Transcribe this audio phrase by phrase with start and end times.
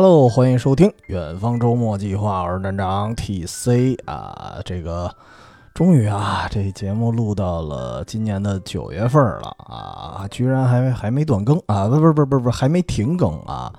[0.00, 4.60] Hello，欢迎收听《远方周末计划》，我是站长 TC 啊。
[4.64, 5.12] 这个
[5.74, 11.88] 终于啊，这节目录到了今年的九月份了啊，居然还还没断更啊！
[11.88, 13.72] 不不不不不，还没停更啊。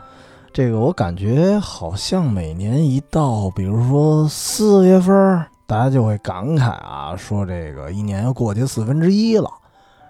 [0.51, 9.49] 这个我感觉好像每年一到，比如说四月份，大家就会感慨啊，说这个一年要过去四分之一了。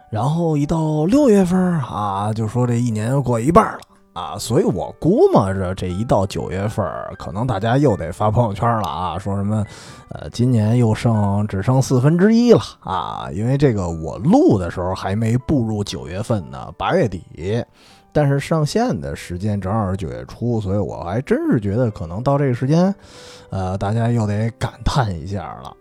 [0.10, 3.80] 然后一到六月份啊，就说这一年要过一半了。
[4.20, 6.86] 啊，所以我估摸着这一到九月份，
[7.18, 9.66] 可能大家又得发朋友圈了啊，说什么，
[10.10, 17.63] 呃，今年又剩只剩四分之一了啊，因为这个我录的时候还没步入九月份呢，八月底，
[18.12, 22.93] 但是上线的时间正好是九月初，所以我还真是觉得可能到这个时间，
[23.52, 25.74] 呃，大家又得感叹一下了。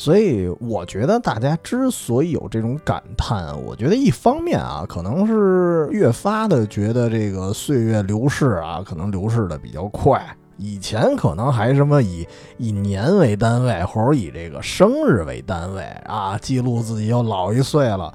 [0.00, 10.26] 所以我觉得大家之所以有这种感叹，我觉得一方面啊，可能是越发的觉得这个岁月流逝啊，可能流逝的比较快。
[10.56, 12.26] 以前可能还什么以
[12.56, 18.10] 以年为单位，或者以这个生日为单位啊，记录自己又老一岁了。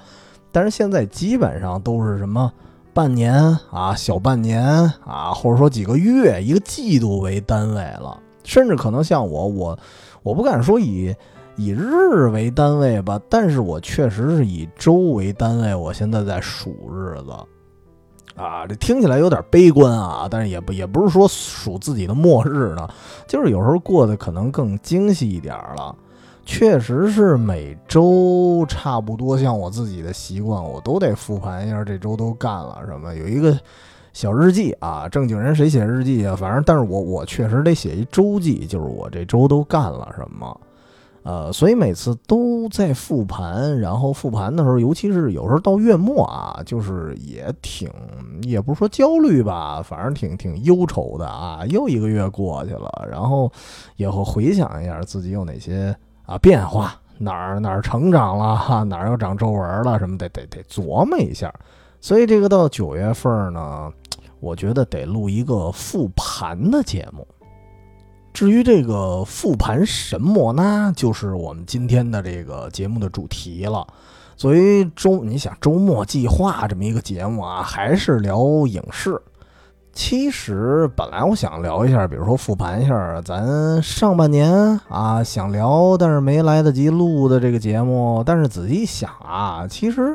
[0.51, 2.51] 但是现在基本上都是什么
[2.95, 4.59] 半年啊、小半年
[5.05, 8.19] 啊，或者说几个月、一个季度为单位了。
[8.43, 9.77] 甚至可能像我，我
[10.23, 11.15] 我不敢说以。
[11.55, 15.73] 以日为单位吧，但是我确实是以周为单位。
[15.73, 17.31] 我现在在数日子，
[18.35, 22.87] 啊，这听起来有点悲观啊，但是也不也不是说数自己的末日呢，
[23.27, 25.95] 就是有时候过得可能更精细一点了。
[26.47, 33.57] 确实是每周差不多，像我自己的习惯，我都得复盘一下这周都干了什么，有一个
[34.13, 35.09] 小日记啊。
[35.09, 36.35] 正经人谁写日记啊？
[36.35, 40.55] 反正，但是我我确实得写一周记，就是我这周都干了什么。
[41.25, 47.89] 呃，所以每次都在复盘，然后复盘的时候，尤其是有时候到月末啊，就是也挺，
[48.43, 51.65] 也不是说焦虑吧，反正挺挺忧愁的啊。
[51.65, 53.51] 又一个月过去了，然后
[53.95, 55.97] 也会回想一下自己有哪些
[56.27, 61.51] 啊变化，哪儿哪儿成长了哈，哪儿又长皱纹了什么得，得得琢磨一下。
[61.99, 63.91] 所以这个到九月份呢，
[64.39, 67.27] 我觉得得录一个复盘的节目。
[68.35, 70.91] 至于这个复盘什么呢？
[70.93, 73.87] 就是我们今天的这个节目的主题了。
[74.35, 79.17] 作为周，你想周末计划这么一个节目啊，还是聊影视。
[79.93, 84.51] 其实本来我想聊一下，比如说复盘一下咱上半年
[84.89, 88.21] 啊，想聊但是没来得及录的这个节目。
[88.25, 90.13] 但是仔细想啊，其实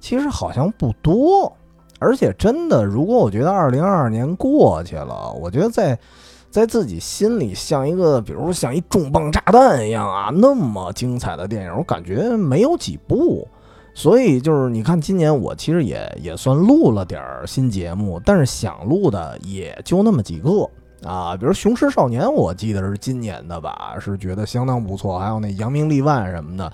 [0.00, 1.56] 其实好像不多。
[2.00, 5.96] 而且真的，如果我觉得二零二二年过去了，我觉得在。
[6.52, 13.48] 在自己心里像一个，比如像一重磅炸弹一样啊，那么精彩的电影，我感觉没有几部。
[13.94, 20.68] 所以就是你看，今年我其实也也算录了点儿新节目，但是想录的也就那么几个
[21.06, 21.34] 啊。
[21.36, 25.18] 比如《雄狮少年》，我记得是今年的吧，是觉得相当不错。
[25.18, 26.70] 还有那《扬名立万》什么的，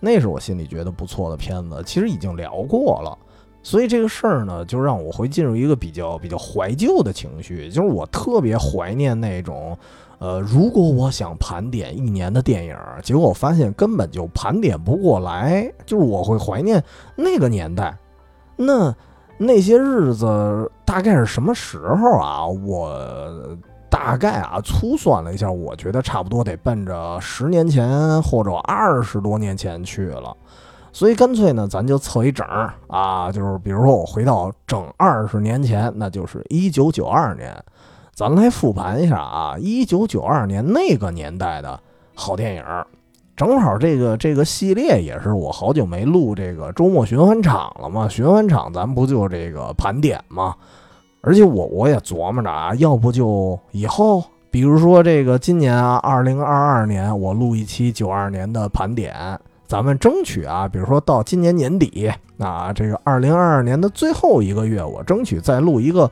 [0.00, 3.16] 那是我心里觉得不错的片子，其实已经聊过了。
[3.62, 9.76] 所以这个事儿呢，就让我会进入一个比较比较怀旧的情绪，就是我特别怀念那种，
[10.18, 16.82] 呃，如果我想盘点一年的电影，结果我发现根本就盘点不过来，就是我会怀念
[17.14, 17.96] 那个年代，
[18.56, 18.94] 那
[19.36, 22.46] 那些日子大概是什么时候啊？
[22.46, 23.58] 我
[23.90, 30.34] 大概啊粗算了一下，我觉得差不多得奔着十年前或者二十多年前去了。
[30.92, 37.56] 所以干脆呢，咱就凑一整儿啊，就是比如说我回到整二十年前，那就是一九九二年，
[38.12, 41.78] 咱来复盘一下啊，一九九二年那个年代的
[42.14, 42.64] 好电影，
[43.36, 50.54] 正好这个这个系列也是我好久没录这个周末循环场了嘛，循环场咱不就这个盘点嘛？
[51.22, 59.38] 而且我我也琢磨着啊，要不就以后，比如说这个今年啊，二零二二年我录一期九二年的盘点。
[59.70, 66.10] 咱们争取啊，比如说到今年年底啊，这个二零二二年的最后一个月，我争取再录一个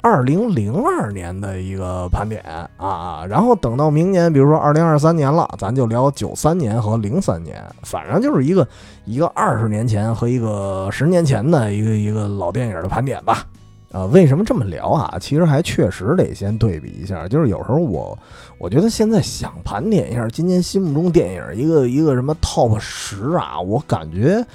[0.00, 2.40] 二零零二年的一个盘点
[2.76, 8.64] 啊，然后等到明年，比如说二零二三年了，咱就聊九三年和零三年，反正就是一个
[9.06, 13.44] 一个二十年前和一个十年前的一个一个老电影的盘点吧。
[13.92, 15.18] 啊，为什么这么聊啊？
[15.20, 17.26] 其实还确实得先对比一下。
[17.26, 18.16] 就是有时候我，
[18.56, 24.46] 我觉得现在想盘点一下今年心目中电影一个一个什么 top 十啊，我感觉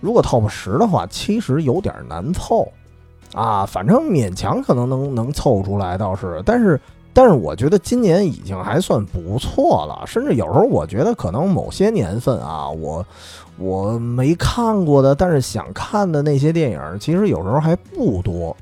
[0.00, 2.68] 如果 top 十的话，其实有点难凑
[3.34, 3.66] 啊。
[3.66, 6.80] 反正勉强可能能能凑出来倒是，但是
[7.12, 10.06] 但是我觉得今年已经还算不错了。
[10.06, 13.04] 甚至有时候我觉得可能某些年份啊，我
[13.58, 18.56] 我没看过的，但是想看的那些电影，其实有时候还不多。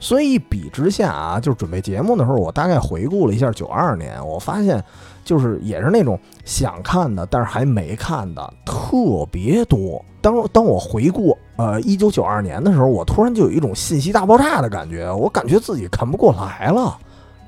[0.00, 4.82] 所以一比之下啊，就是准备节目的时候，我大概回顾了一下九二年，我发现
[5.24, 10.04] 就是也是那种想看的，但是还没看的特别多。
[10.22, 16.98] 当当我回顾呃一九九二年的时候，我突然就有一种信息大爆炸的感觉，我感觉自己看不过来了。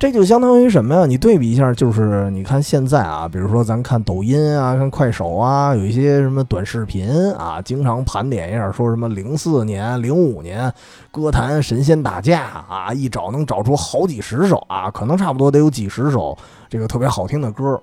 [0.03, 1.05] 这就相当于什么呀？
[1.05, 10.69] 你对比一下，就是你看现在啊，比如说咱看抖音啊，看快手啊，有一些什么短视频啊，经常盘点一下，说什么零四年、零五年
[11.09, 17.81] 歌坛神仙打架啊，一找能找出好几十首啊，可能差不多得有几十首这个特别好听的歌。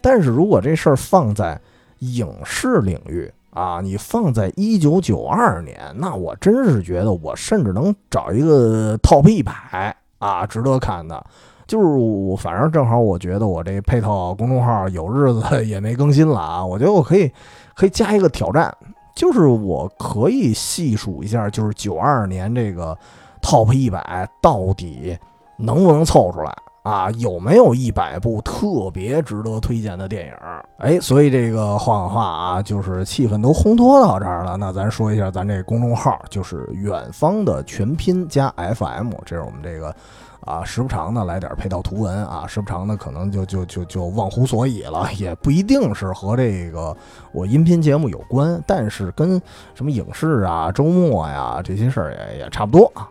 [0.00, 1.56] 但是如果这事儿放在
[2.00, 11.24] 影视领域啊，你放在一九九二年，那我真是觉得我甚至能找一个 top 一百啊，值得看的。
[11.66, 17.30] 就是我，反正正好，我觉得我这配套公众号有日子也没更新了啊，我觉得我可以
[17.74, 18.74] 可以加一个挑战，
[19.14, 22.96] 就是我可以细数一下，就是九二年这个
[23.40, 25.16] top 一百到底
[25.56, 27.10] 能不能凑出来啊？
[27.12, 30.32] 有没有一百部特别值得推荐的电影？
[30.78, 39.94] 哎，所以这个话话啊，就是气氛都烘托到这儿了，那咱说一下咱这公众号，就是远方的全拼加 FM，这是我们这个。
[40.44, 46.96] 啊，时不常的来点配套图文啊，时不常的可能就就就就忘乎所以了，也不一定是和这个
[47.32, 49.40] 我音频节目有关，但是跟
[49.74, 53.08] 什么影视啊、周末呀这些事儿也也差不多啊。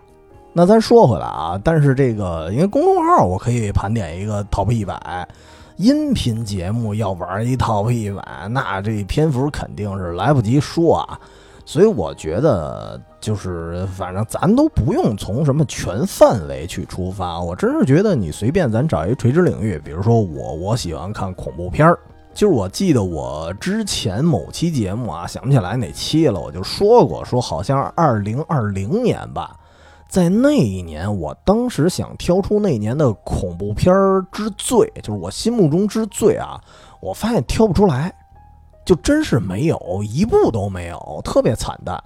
[0.53, 5.25] 那咱说回来啊，但是这个因为公众号我可以盘点一个 top 一百，
[5.77, 11.17] 音频节目要玩一 top 一百，那这篇幅肯定是来不及说啊。
[11.71, 17.39] 所以我觉得，就是反正咱都不用从什么全范围去出发。
[17.39, 21.97] 我真是觉得你随便咱找一垂直领域，比如说我，我喜欢看恐怖片儿。
[22.33, 29.55] 就是我记得我之前某期节目啊，想不起来哪期了，我就说过，说好像二零二零年吧，
[30.09, 36.59] 在那一年，我当时想挑出那年的恐怖片儿之最，就是我心目中之最啊，
[36.99, 38.13] 我发现挑不出来。
[38.91, 41.97] 就真是没有一部都没有，特别惨淡。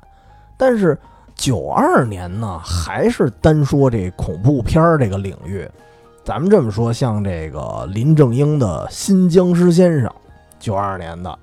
[0.55, 0.95] 但是
[1.33, 5.67] 九二年呢，还是单说这恐怖片这个领域，
[6.23, 10.11] 咱们这么说，像这个林正英的新僵尸先生，
[10.59, 11.31] 九二年的《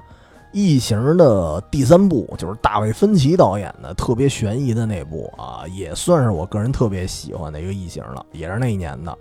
[0.53, 9.19] 异形》的第三部，就是大卫芬奇导演的特别悬疑的那部啊，也算是我个人特别喜欢的一个异形了，也是那一年的。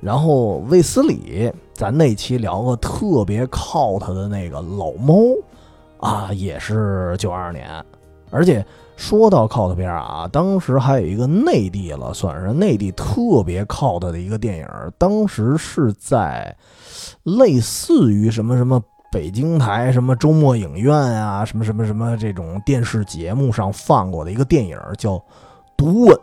[0.00, 5.16] 然后卫斯理，咱那期聊过特别靠他的那个老猫。
[6.00, 7.68] 啊，也是九二年，
[8.30, 8.64] 而且
[8.96, 14.66] 说到靠的片啊，当时还有一个内地了，算是内地特别靠的的一个电影，
[14.96, 16.56] 当时是在
[17.22, 18.82] 类似于什么什么
[19.12, 25.14] 北京台什么周末影院啊，什么什么什么这种电视节目上放过的一个电影，叫
[25.76, 26.16] 《独吻》。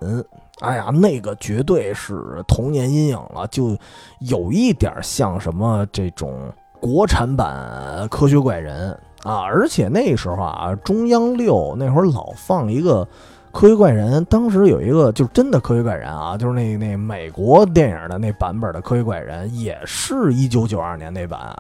[0.62, 3.77] 哎呀，那个绝对是童年阴影了，就
[4.21, 6.51] 有一点像什么这种
[6.81, 8.91] 国产版《科学怪人》。
[9.27, 13.03] 啊，而且那时候啊，中央六那会儿老放一个
[13.51, 21.53] 《科学怪人》，当时有一个就是真的《科学怪人》啊，就是那那美国电影的那版本的《科学怪人》，也是一九九二年那版。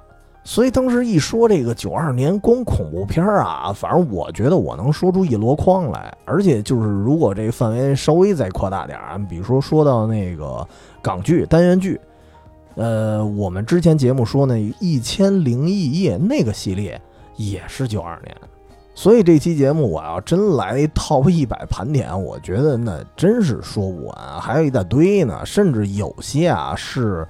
[0.45, 6.15] 所以当时一说这个九二年光恐怖片啊，反正我觉得我能说出一箩筐来。
[6.23, 10.65] 而且就是如果这个范围稍微再扩大点儿，比如说说到那个
[11.01, 11.99] 港剧单元剧，
[12.75, 17.01] 呃，我们之前节目说那《一千零一夜》那个系列。
[17.37, 18.35] 也是九二年，
[18.93, 27.25] 所以这期节目我要真来 top 一百盘点，我觉得那真是说不完，还有一大堆呢，甚至有些啊是，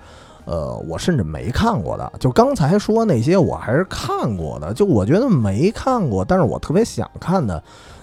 [0.46, 2.12] 呃，我甚至没看过的。
[2.20, 4.74] 就刚才说那些，我还是看过的。
[4.74, 7.62] 就我觉得没看过，但是我特别想看的，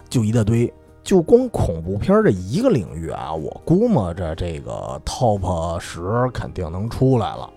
[0.09, 0.73] 就一大堆。
[1.03, 6.01] 就光恐怖片这一个领域啊，我估摸着这个 top 十
[6.33, 7.51] 肯定能出来了。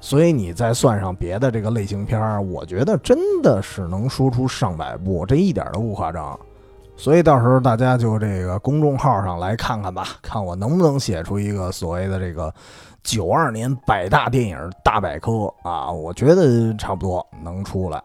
[0.00, 6.38] 所以你再算上别的这个类型片儿，我觉得真的是能说出上百部，这一点都不夸张。
[6.96, 12.52] 所以到时候大家就这个公众号上来看看吧，看我能不能写出一个所谓的这个
[13.04, 15.90] 九二年百大电影大百科啊！
[15.90, 18.02] 我觉得差不多能出来。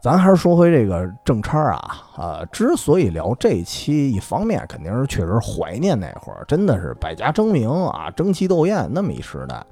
[0.00, 9.62] 咱还是说回这个正差啊，呃，之所以聊这期，一方面肯定是确实怀念那会儿，真的是百家争鸣啊，争奇斗艳那么一时代。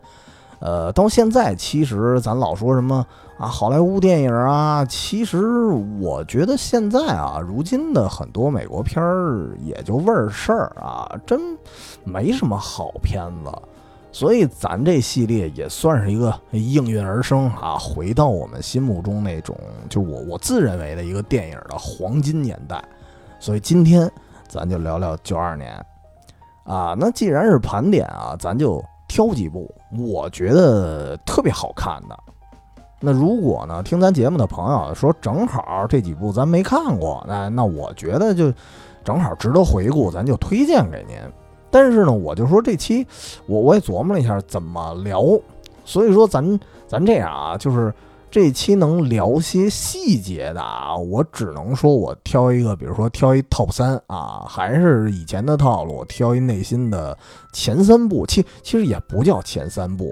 [0.64, 3.06] 呃，到现在其实咱老说什么
[3.36, 5.66] 啊，好莱坞电影啊，其实
[6.00, 11.38] 我觉得现在啊，如今的很多美国片儿也就味儿事儿啊，真
[12.02, 13.52] 没什么好片子。
[14.10, 19.54] 所以咱这系列也算是一个应运而生啊，回到我们心目中那种，
[19.90, 22.82] 就是我我自认为的一个电影的黄金年代。
[23.38, 24.10] 所以今天
[24.48, 25.74] 咱就聊聊九二年。
[26.64, 26.96] 啊。
[26.98, 28.82] 那既然是盘点啊，咱就
[29.14, 32.18] 挑几部我觉得特别好看的。
[32.98, 38.52] 那如果呢，听咱节目的朋友说正好这几部咱没看过，那那我觉得就
[39.04, 41.16] 正好值得回顾，咱就推荐给您。
[41.70, 43.06] 但是呢，我就说这期
[43.46, 45.22] 我我也琢磨了一下怎么聊，
[45.84, 47.94] 所以说咱咱这样啊，就是
[48.34, 57.16] 这期能聊些细节的啊，我只能说我挑一个，比如说挑一 top 三啊，还是以前的套路，挑一内心的
[57.52, 60.10] 前三部，其其实也不叫前三部。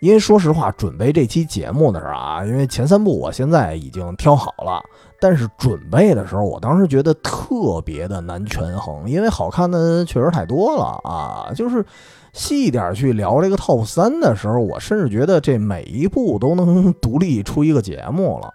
[0.00, 4.80] 因为说实话，准备这期节目的时候啊，因为前三部我现在已经挑好了，
[5.20, 11.50] 但是准备的时候，我当时觉得特别的难权衡，因为好看的确实太多了啊。
[11.56, 11.84] 就是
[12.32, 18.50] 细一点去聊这个 top 三的时候，我甚至觉得这每一部都能独立出一个节目了。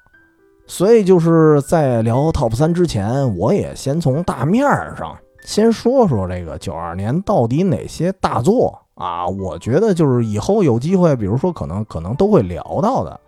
[0.66, 4.68] 所以就是在聊 top 三之前，我也先从大面
[4.98, 8.78] 上先说说这个九二年到底哪些大作。
[8.96, 13.20] 啊，我觉得就是以后有机会，比如说可能可能都会聊到的。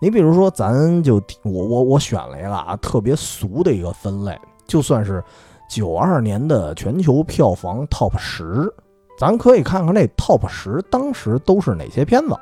[0.00, 5.20] 你比如说，咱就我我我选了一个啊特别俗的一个分类，就算是
[5.68, 8.72] 九二年的全球票房 TOP 十，
[9.18, 12.36] 咱可以看看这 TOP 十当时都是哪些片子。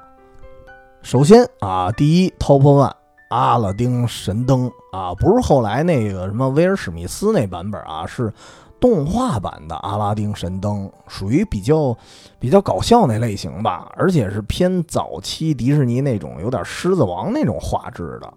[1.01, 2.93] 首先啊，第一 TOP one，
[3.31, 8.33] 阿拉丁神灯啊，不是后来那个什么威尔史密斯那版本啊，是。
[8.79, 11.97] 动画版的《阿拉丁神灯》属于比较
[12.39, 18.31] 比较搞笑那类型吧，而且是偏早期迪士尼那种有点狮子王那种画质的。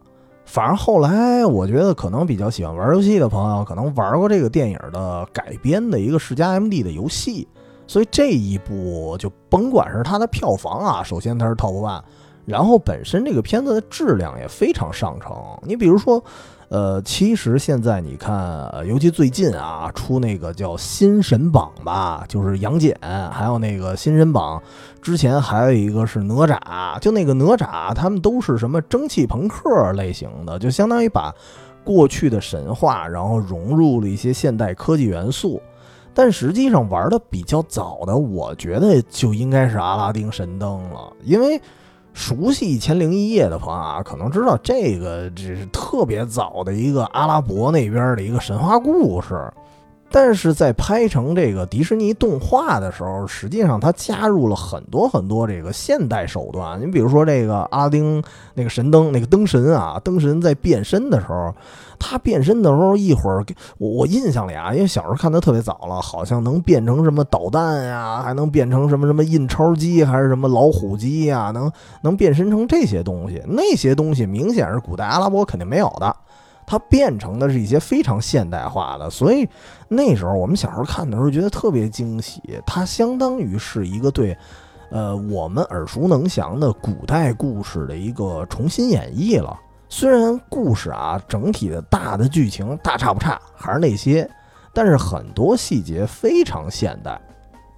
[0.45, 7.45] 反正后来我觉得可能比较喜欢玩游戏的朋友，可能玩过这个电影的改编的一个世嘉 MD 的游戏，
[7.89, 12.03] 所以这一部就甭管是它的票房啊，首先它是 Top One，
[12.45, 15.35] 然后本身这个片子的质量也非常上乘。
[15.63, 16.23] 你比如说。
[16.71, 22.95] 呃，其实现在你看，尤其最近啊，出那个叫新神榜吧，就是杨戬，
[23.31, 24.61] 还有那个新神榜，
[25.01, 31.33] 之前还有一个是哪吒，就那个哪吒，他们都是什么蒸汽朋克类型的，就相当于把
[31.83, 35.59] 过去的神话，然后融入了一些现代科技元素。
[36.13, 41.59] 但实际上玩的比较早的，我觉得就应该是阿拉丁神灯了，因为。
[42.11, 49.49] 熟悉《一千零一夜》的朋友啊，可能知道这个这是特别早的一个阿拉伯那边的一个神话故事。
[50.11, 56.81] 但是在拍成这个迪士尼动画的时候，实际上它加入了很多很多这个现代手段。
[56.81, 58.21] 你比如说这个阿拉丁
[58.55, 61.53] 那个神灯，那个灯神啊，灯神在变身的时候，
[61.99, 73.43] 他变身的时候一会儿给，我我印象里啊，因为小时候看的特别早了，好像能变成什么导弹呀，还能变成什么什么印钞机，还是什么老虎机呀，能能变身成这些东西。
[73.45, 76.15] 那些东西明显是古代阿拉伯肯定没有的。
[76.65, 79.49] 它变成的是一些非常现代化的，所以
[79.87, 82.39] 那时候我们小时候看的时候觉得特别惊喜。
[82.63, 84.37] 它相当于是一个对，
[84.91, 89.59] 呃，我们耳熟能详的古代故事的一个重新演绎了。
[89.91, 94.29] 虽然故事啊整体的大的剧情大差不差，还是那些，
[94.71, 97.19] 但是很多细节非常现代。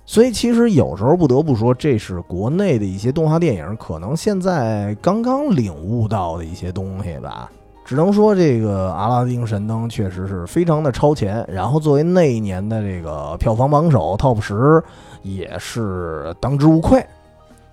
[0.06, 7.50] 所以其实有时候不得不说，这是国内的一些动画电影可能现在刚刚领悟到的一些东西吧。
[7.86, 14.82] 只能说这个《阿拉丁神灯》确实是非常的超前，然后作为那一年的这个票房榜首 TOP 十，
[15.24, 17.06] 也是当之无愧。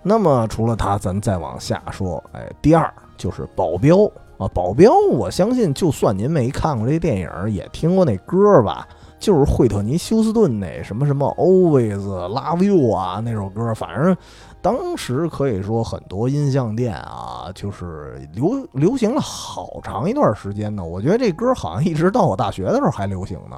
[0.03, 3.97] 那么除了它，咱再往下说，哎，第二就是《保镖》
[4.39, 8.87] 啊，《保镖》，我相信就算您没看过这电影，也听过那歌吧，
[9.19, 14.17] 就是惠特尼休斯顿那什么什么 Always Love You 啊那首歌，反正。
[14.61, 20.85] 当时可以说很多音像店啊，就是流流行了好长一段时间呢。
[20.85, 23.57] 我觉得这歌好像一直到我大学的时候还流行呢。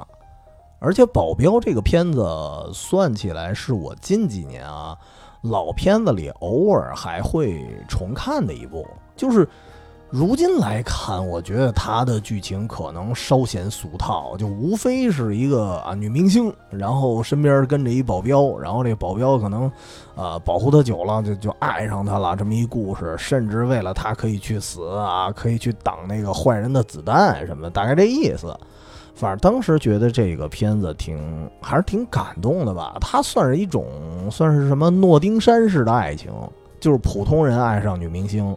[0.77, 2.23] 而且《保镖》这个片子
[2.71, 4.95] 算起来是我近几年啊
[5.41, 8.85] 老片子里偶尔还会重看的一部，
[9.15, 9.47] 就是。
[10.11, 19.71] 如今来看，我觉得它的剧情可能稍显俗套，就无非是一个啊女明星，然后身边跟着一保镖，然后这保镖可能，
[20.15, 28.53] 呃保护她久了，就就爱上她了这么一故事，甚至为了她可以去死啊，可以去挡那个坏人的子弹什么的，大概这意思。
[29.15, 31.17] 反正当时觉得这个片子挺
[31.61, 33.85] 还是挺感动的吧，它算是一种
[34.29, 36.33] 算是什么诺丁山式的爱情，
[36.81, 38.53] 就是普通人爱上女明星。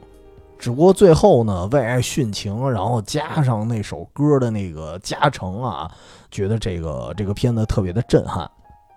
[0.64, 5.90] 只不过最后呢，为爱殉情，然后加上那首歌的那个加成啊，
[6.30, 8.50] 觉得这个这个片子特别的震撼。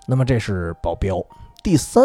[0.07, 1.21] 那么这是保镖。
[1.61, 2.01] 第三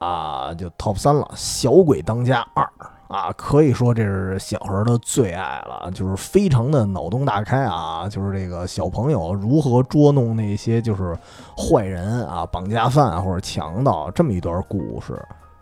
[0.00, 2.62] 啊，就 top 三了，《小鬼当家二》
[3.08, 11.16] 啊，可以说这是小孩的最爱了，就是非常的脑洞大开啊，就是这个小朋友如何捉弄那些就是
[11.56, 15.18] 坏人啊、绑架犯或者强盗这么一段故事，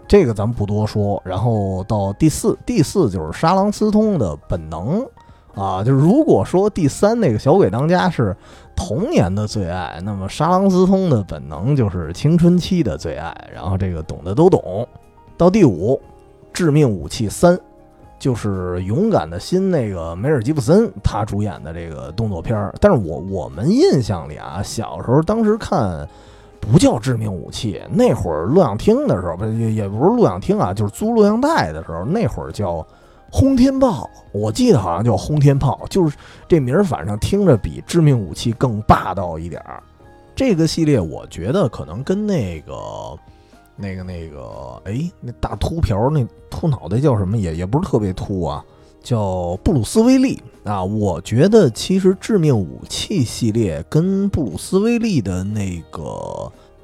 [0.06, 1.20] 这个咱们不多说。
[1.24, 5.06] 然后到第四，第四就是沙朗斯通的本能。
[5.54, 8.36] 啊，就是如果说第三那个小鬼当家是
[8.74, 13.32] 童年的最爱，那么沙朗斯通的本能就是青春期的最爱。
[13.54, 14.84] 然后这个懂的都懂。
[15.36, 16.00] 到第五，
[16.52, 17.56] 致命武器三，
[18.18, 22.74] 就是勇敢的心那个梅尔吉布森他主演的这个动作片儿。
[22.80, 26.04] 但是我我们印象里啊，小时候当时看
[26.64, 32.86] 不叫致命武器，那会儿录像厅的时候不也也不是录像厅啊，就是租录像带的时候，那会儿叫。
[33.36, 36.16] 轰天炮，我记得好像叫轰天炮，就是
[36.46, 39.82] 这名儿，反正听着比致命武器更霸道一点儿。
[40.36, 42.72] 这个系列我觉得可能跟那个、
[43.74, 47.36] 那个、那个，哎，那大秃瓢、那秃脑袋叫什么？
[47.36, 48.64] 也也不是特别秃啊，
[49.04, 50.82] 叫布鲁斯威利啊。
[50.82, 56.00] 我觉得其实致命武器系列跟布鲁斯威利的那个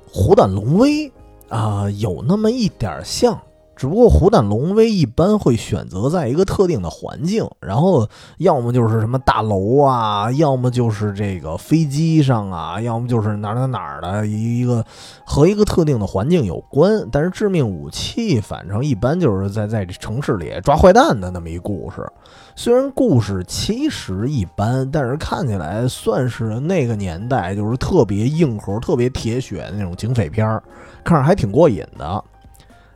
[0.06, 1.10] 虎胆龙威
[1.48, 3.36] 啊有那么一点像。
[3.80, 8.06] 只不过虎胆龙威一般会选择在一个特定的环境，然后
[8.36, 14.84] 要么就是什么大楼啊，要么就是这个飞机上啊，要么就是哪哪哪儿的一个
[15.24, 17.08] 和一个特定的环境有关。
[17.10, 22.06] 但是致命武器，反正一般就是在在这城市里抓坏蛋的那么一故事。
[22.54, 30.62] 虽然故事其实一般，但是看起来算是那个年代就是特别硬核、特别铁血的那种警匪片儿，
[31.02, 32.22] 看着还挺过瘾的。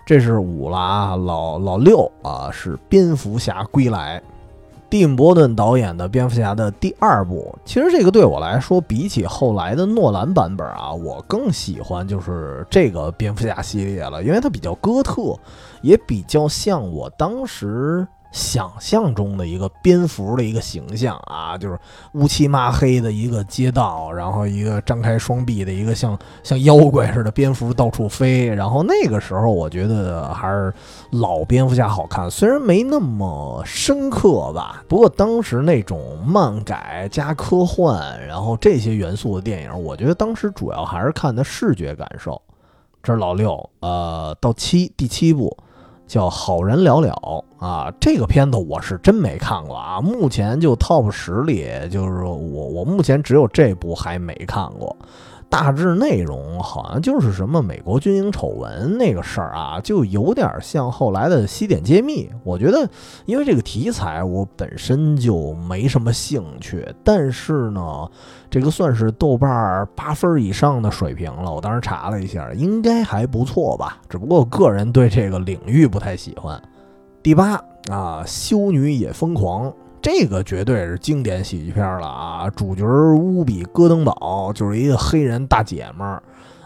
[0.06, 4.23] 这是五了啊，老老六啊，是蝙蝠侠归来，
[4.90, 7.56] 蒂姆·伯顿导演的蝙蝠侠的第二部。
[7.64, 15.34] 其实这个对我来说，比起后来的诺兰版本啊，我更喜欢就是这个蝙蝠侠系列了，因为它比较哥特，
[15.80, 18.06] 也比较像我当时。
[18.34, 21.78] 想象中的一个蝙蝠的一个形象啊，就是
[22.14, 28.47] 乌漆抹黑的一个街道，然后一个张开双臂的一个像像妖怪似的蝙蝠到处飞。
[28.47, 30.75] 然后那个时候我觉得还是
[31.12, 42.42] 老蝙蝠侠好看，虽然没那么深刻吧，不过当时那种漫改加科幻，然后这些元素的电影，我觉得当时主要还是看的视觉感受。
[43.00, 45.56] 这是老六，呃，到七第七部。
[46.15, 54.97] 叫好人了了啊，这个片子我是真没看过啊，目前就 top 十里，就是我我目前只有这部还没看过。
[55.54, 62.28] 大致内容好像就是什么美国军营丑闻那个事儿啊，就有点像后来的西点揭秘。
[62.43, 62.90] 我觉得，
[63.25, 68.10] 因为这个题材我本身就没什么兴趣，但是呢，
[68.50, 71.54] 这个算是豆瓣八分以上的水平了。
[71.54, 73.99] 我当时查了一下，应该还不错吧。
[74.08, 76.60] 只不过个人对这个领域不太喜欢。
[77.23, 77.62] 第八
[77.93, 79.73] 啊，修女也疯狂。
[80.04, 82.50] 这个绝对是经典喜剧片了啊！
[82.50, 86.23] 主角乌比戈登堡就是一个黑人大姐们儿，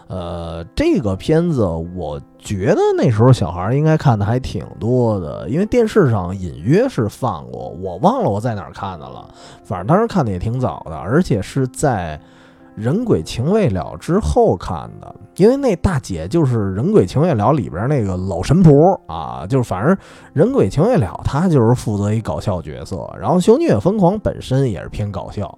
[0.09, 12.21] 呃，这个片子我觉得那时候小孩应该看的还挺多的，因为电视上隐约是放过，我忘了我在哪儿看的了，反正当时看的也挺早的，而且是在。
[12.79, 19.97] 人鬼情未了之后看的，因为那大姐就是人鬼情未了里边那个老神婆啊，就是反正
[20.33, 23.05] 人鬼情未了，她就是负责一搞笑角色。
[23.19, 25.53] 然后修女也疯狂本身也是偏搞笑。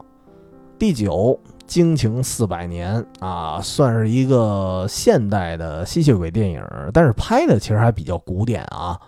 [0.79, 8.99] 第九，惊情四百年啊，算是一个现代的吸血鬼电影，但是拍的其实还比较古典啊。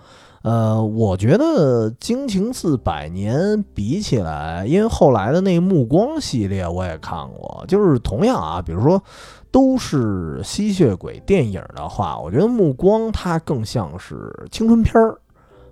[0.43, 3.39] 呃，我觉得《惊情四百年》
[3.73, 9.01] 比起来，因为后来的那个《暮光》系列我也看过，就是同样啊，比如说
[9.53, 15.17] 都是吸血鬼电影的话，我觉得《暮光》它更像是青春片儿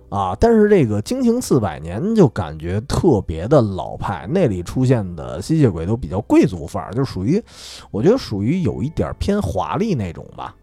[0.07, 7.43] 啊，但是这个《惊情四百年》就感觉特别的老派，那里出现的吸血鬼都比较贵族范儿，就属于
[7.91, 10.55] 我觉得属于有一点偏华丽那种吧。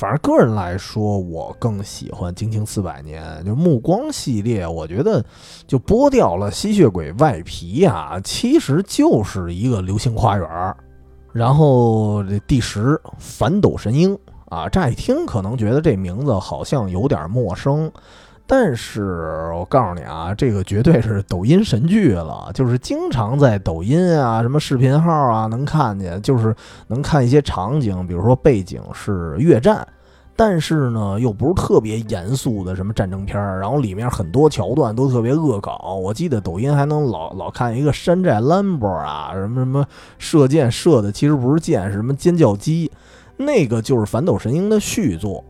[0.00, 3.22] 反正个人来说，我更喜欢《惊情四百年》。
[3.44, 5.22] 就《暮光》系列，我觉得
[5.66, 10.48] 就剥掉了吸血鬼外皮啊，其实就是一个流星花园。
[11.34, 17.92] 然后这第十，反斗神鹰啊，乍一听可能觉得这名字好像有点陌生。
[18.52, 26.52] 但是我告诉你啊，这个绝对是抖音神剧了， 就是经常在抖音啊、什么视频号啊能看见，就是
[26.88, 29.86] 能看一些场景，比如说背景是越战，
[30.34, 36.00] 但是呢又不是特别严肃的什么战争片儿，然后里面很多桥段都特别恶搞。
[36.02, 39.86] 我记得抖音还能老老看一个山寨兰博啊，什么什么
[40.18, 42.90] 射箭射的其实不是箭，是什么尖叫鸡，
[43.36, 45.44] 那个就是反斗神鹰的续作。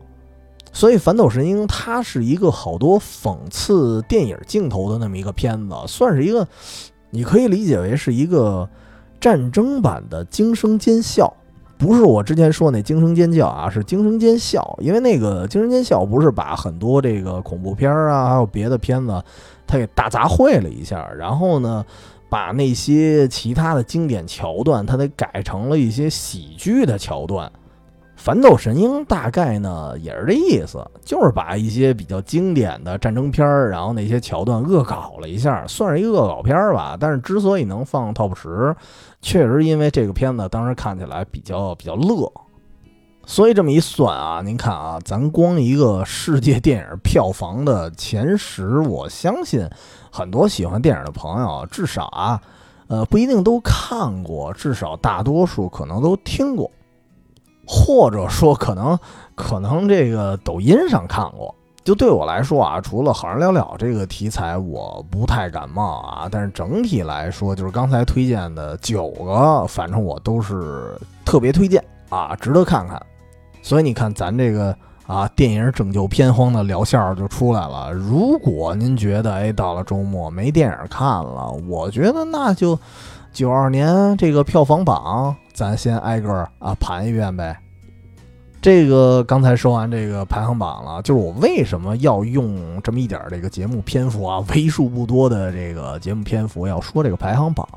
[0.73, 6.47] 所以《反斗神鹰》它是一个好多讽刺电影镜头的那么一个片子，算是一个，
[7.09, 8.67] 你可以理解为是一个
[9.19, 11.25] 战争版的《惊声尖笑》，
[11.83, 14.77] 不是我之前说那惊声尖叫啊，是惊声尖笑。
[14.81, 19.21] 因为那个惊声尖笑不是把很多这个恐怖片啊，还有别的片子，
[19.67, 21.85] 它给大杂烩了一下，然后呢，
[22.29, 27.51] 把那些其他的经典桥段，它得改成了一些喜剧的桥段。
[28.23, 36.95] 反斗神鹰大概呢也是这意思，就是把一些比较经典的战争片儿，然后那些桥段恶搞了一下，算是一个恶搞片儿吧。
[36.99, 38.75] 但是之所以能放 top 十，
[39.23, 42.31] 确实因为这个片子当时看起来比较比较乐。
[43.25, 49.67] 所以这么一算啊，您看啊，咱光一个世界电影票房的前十，我相信
[50.11, 52.39] 很多喜欢电影的朋友，至少啊，
[52.87, 56.69] 呃不一定都看过，至少大多数可能都听过。
[57.73, 58.99] 或者说，可能
[59.33, 61.55] 可能这个抖音上看过，
[61.85, 66.27] 就对我来说啊，除了好人了了这个题材，我不太感冒啊。
[66.29, 73.01] 但是整体来说，就是刚才推荐的九个，反正我都是特别推荐啊，值得看看。
[73.61, 74.75] 所以你看，咱这个
[75.07, 77.89] 啊，电影拯救片荒的疗效就出来了。
[77.93, 82.77] 如果您觉得哎，到了周末没电影看了，我觉得那就
[83.31, 85.35] 九二年这个票房榜。
[85.53, 87.55] 咱先挨个啊盘一遍呗。
[88.61, 97.67] 这个刚才说完这个排行榜了，就是我为什么要用这么一点这个节目篇幅啊，为数不多的这个节目篇幅要说这个排行榜，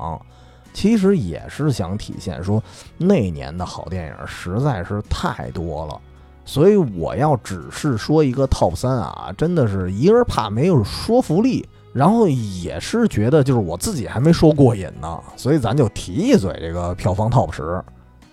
[0.73, 2.63] 其实也是想体现说
[2.97, 5.99] 那年的好电影实在是太多了，
[6.45, 11.67] 所以我要只是说一个 top 三啊，真的是一个人怕没有说服力。
[11.95, 17.81] 然后也是觉得，就是我自己还没说过瘾呢，所以咱就提一嘴这个票房 top 十。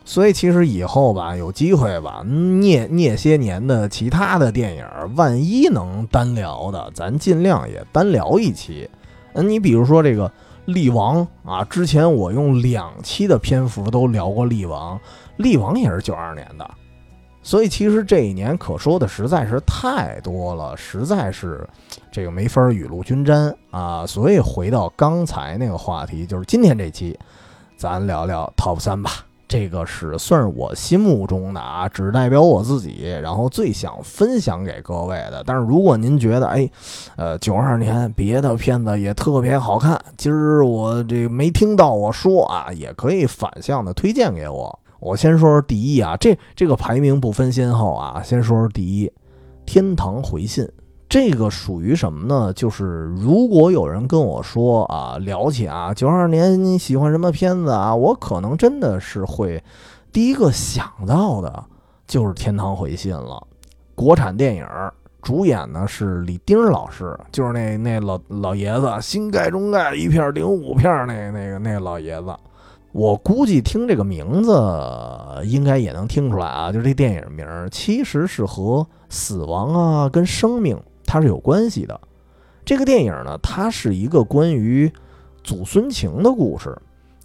[0.05, 8.91] 所以其实以后吧，有机会吧，聂聂些年的其他的电影，万一能单聊的，咱尽量也单聊一期。
[9.35, 10.29] 嗯，你比如说这个
[10.65, 14.97] 《力王》啊，之前我用两期的篇幅都聊过《力王》，
[15.37, 16.69] 《力王》也是九二年的。
[17.43, 21.69] 所以其实这一年可说的实在是太多了，实在是
[22.11, 24.07] 这个没法雨露均沾啊。
[24.07, 27.19] 所以回到刚才那个话题，就是今天这期，
[27.77, 29.11] 咱聊聊 Top 三吧。
[29.49, 35.45] 这个是算是我心目中的啊，只代表我自己，然后最想分享给各位的。
[35.45, 36.71] 但是如果您觉得哎，
[37.17, 44.79] 呃，九二年别的片子也特别好看，今儿我这没听到我说啊，也可以反向的推荐给我。
[45.03, 49.09] 我先说说第一啊，这这个排名不分先后啊，先说说第一，
[49.67, 50.65] 《天堂回信》
[51.09, 52.53] 这个属于什么呢？
[52.53, 59.61] 就是如果有人跟我说啊，聊起啊，九二年你喜欢什么片子啊，我可能真的是会
[60.13, 61.65] 第一个想到的
[62.07, 63.45] 就是《天堂回信》了。
[63.97, 64.65] 国产电影，
[65.21, 72.33] 主演呢是李丁老师，就是那那老老爷子，新盖中盖一片顶五片那那个那老爷子。
[72.93, 74.53] 我估计听这个名字
[75.45, 81.99] 应该也能听出来啊，就是这电影名其实是和死亡啊跟生命它是有关系的。
[82.67, 84.93] 这个电影呢，它是一个关于
[85.43, 86.77] 祖孙情的故事，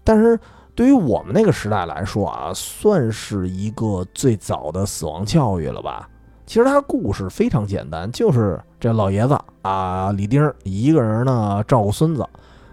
[0.06, 0.40] 但是
[0.74, 6.10] 对于我们那个时代来说啊，算是一个最早的死亡教育了吧。
[6.46, 12.26] 其实它故事非常简单，就是这老爷子啊李丁一个人呢照顾孙子，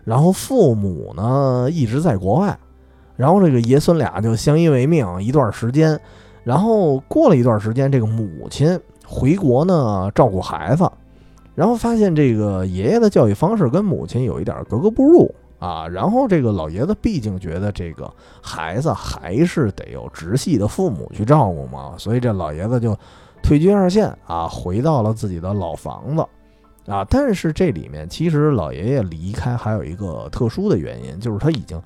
[0.05, 2.57] 然后父母呢一直在国外。
[3.17, 6.01] 然后这个爷孙俩就相依为命一段时间，
[6.43, 10.91] 然后过了一段时间，这个母亲回国呢照顾孩子，
[11.55, 15.87] 然后发现这个爷爷的教育方式跟母亲有一点格格不入啊。
[15.87, 22.99] 然后这个老爷子毕竟觉得这个孩子还是得有直系的父母去照顾嘛，所以这老爷子就
[23.45, 26.27] 退居二线啊，回到了自己的老房子
[26.91, 27.07] 啊。
[27.09, 31.81] 但是这里面其实老爷爷离开还有一个特殊的原因，就是他已经。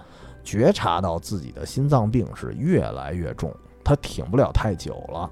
[0.49, 5.31] 觉察到自己的心脏病是越来越重，他挺不了太久了。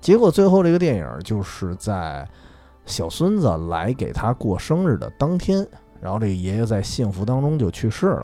[0.00, 2.24] 结果最后这个电影就是在
[2.86, 5.66] 小孙子来给他过生日的当天，
[6.00, 8.22] 然后这个爷爷在幸福当中就去世了。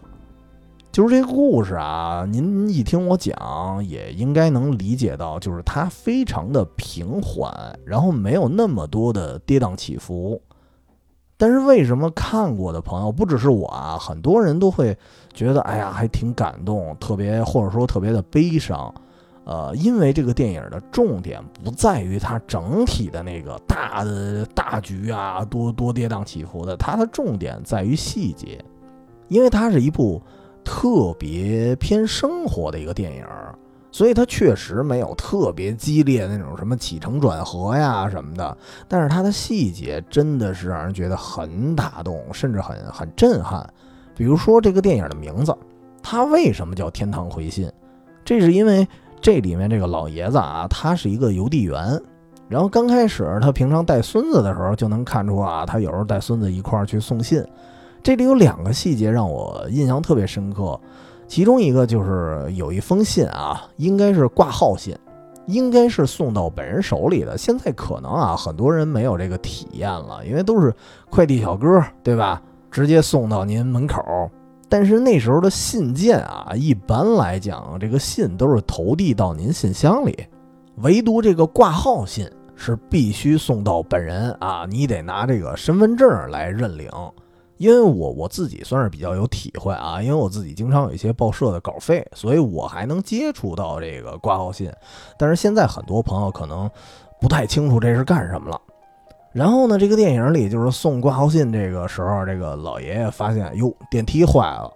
[0.93, 7.53] 就是这个故事啊，您一听我讲，也应该能理解到，就是它非常的平缓，
[7.85, 10.41] 然后没有那么多的跌宕起伏。
[11.45, 13.99] 但是为什么看过的朋友不只是我啊？
[14.01, 14.97] 很多人都会
[15.35, 18.91] 觉得，哎呀，还挺感动，特别或者说特别的悲伤。
[19.45, 28.59] 呃，因为这个电影的重点不在于它整体的那个大的大局啊，多多跌宕起伏的，它的重点在于细节。
[29.29, 30.23] 因为它是一部
[30.65, 33.27] 特别偏生活的一个电影，
[33.95, 43.65] 所以它确实没有特别激烈那种什么起承转合呀什么的，但是它的细节真的是让人觉得很打动，甚至很很震撼。
[44.17, 45.57] 比如说这个电影的名字，
[46.03, 47.69] 它为什么叫《天堂回信》？
[48.25, 48.85] 这是因为
[49.21, 51.97] 这里面这个老爷子啊，他是一个邮递员，
[52.49, 57.47] 然后刚开始他平常带孙子的时候就能看出啊，他有时候带孙子一块儿去送信。
[58.03, 60.79] 这里有两个细节让我印象特别深刻。
[61.27, 64.97] 其中一个就是有一封信啊，应该是挂号信，
[65.47, 67.37] 应该是送到本人手里的。
[67.37, 70.73] 现在可能啊，很多人没有这个体验了，因为都是
[71.11, 72.41] 快递小哥，对吧？
[72.71, 74.03] 直接送到您门口。
[74.69, 80.27] 但是那时候的信件啊，一般来讲，这个信都是投递到您信箱里，
[80.77, 86.89] 唯独这个挂号信是必须送到本人啊，你得拿这个身份证来认领。
[87.57, 94.73] 因为我我自己算是比较有体会啊，因为我自己经常有一些报社的稿费，所以我还能接触到这个挂号信。
[95.17, 96.69] 但是现在很多朋友可能
[97.21, 98.61] 不太清楚这是干什么了。
[99.33, 104.73] 然后呢，这个电影里就是送挂号信这个时候，这个老爷爷发现哟电梯坏了，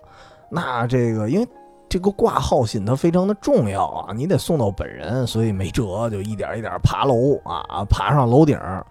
[0.51, 1.47] 那这个因为
[1.89, 8.85] 这个挂号信它非常的重要啊，你得送到本人，所以没辙，就一点一点爬楼啊，爬上楼顶儿。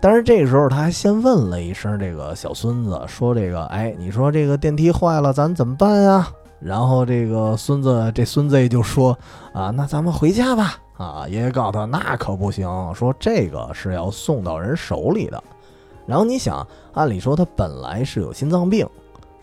[0.00, 6.28] 但是这个时候，他还先问了一声这个小孙子，说：“这个，哎，你说这个电梯坏了，咱怎么办呀？”
[6.60, 9.16] 然后这个孙子，这孙子就说
[9.52, 15.42] ：“啊，那咱们回家吧。”啊，爷爷告诉他：“那可不行，说这个是要送到人手里的。”
[16.06, 18.88] 然后你想，按理说他本来是有心脏病，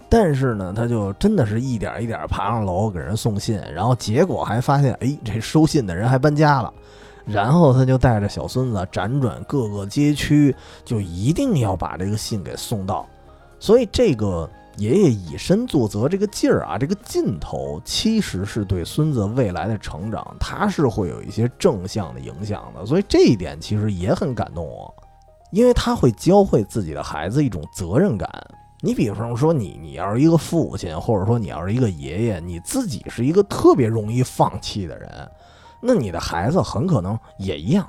[0.10, 6.74] 但是呢，他就真的是一点一点爬上楼给人送信，然后结果还发现，哎，这收信的人还搬家了。
[7.26, 13.06] 然后他就带着小孙子辗转各个街区，就一定要把这个信给送到。
[13.60, 22.86] 所以这个爷爷以身作则这个劲儿啊，这个劲头，其实是对孙子未来的成长，他是会有一些正向的影响的。
[22.86, 24.94] 所以这一点其实也很感动我，
[25.52, 28.30] 因为他会教会自己的孩子一种责任感。
[28.82, 35.10] 你比方说，你你要是一个父亲，或者说你要是一个爷爷，你自己是一个特别容易放弃的人。
[35.86, 37.88] 那你的孩子很可能也一样，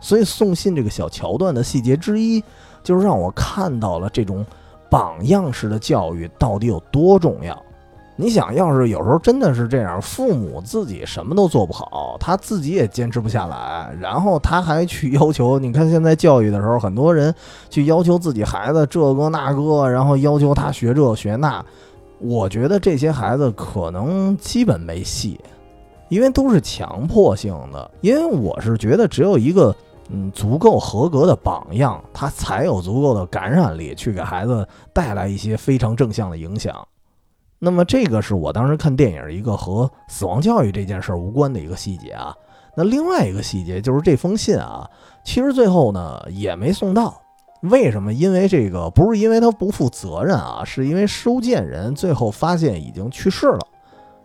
[0.00, 2.42] 所以送信这个小桥段的细节之一，
[2.82, 4.44] 就是让我看到了这种
[4.90, 7.56] 榜样式的教育到底有多重要。
[8.16, 17.34] 你想要是有时候真的是这样，父母自己什么都做不好，他自己也坚持不下来，然后他还去要求，你看现在教育的时候，很多人
[17.70, 21.64] 去要求自己孩子这个那个，然后要求他学这学那，
[22.18, 25.40] 我觉得这些孩子可能基本没戏。
[26.10, 29.74] 因为都是强迫性的，因为我是觉得只有一个
[30.10, 36.86] 嗯足够合格的榜样，他才有足够的感染力去给孩子带来一些非常正向的影响。
[37.58, 42.34] 那么这个是我当时看电影一个和死亡教育这件事儿无关的一个细节啊。
[42.76, 44.88] 那另外一个细节就是这封信啊，
[45.24, 47.20] 其实最后呢也没送到。
[47.62, 48.12] 为什么？
[48.12, 53.59] 因为这个不是因为他不负责任啊，是因为收件人最后发现已经去世了。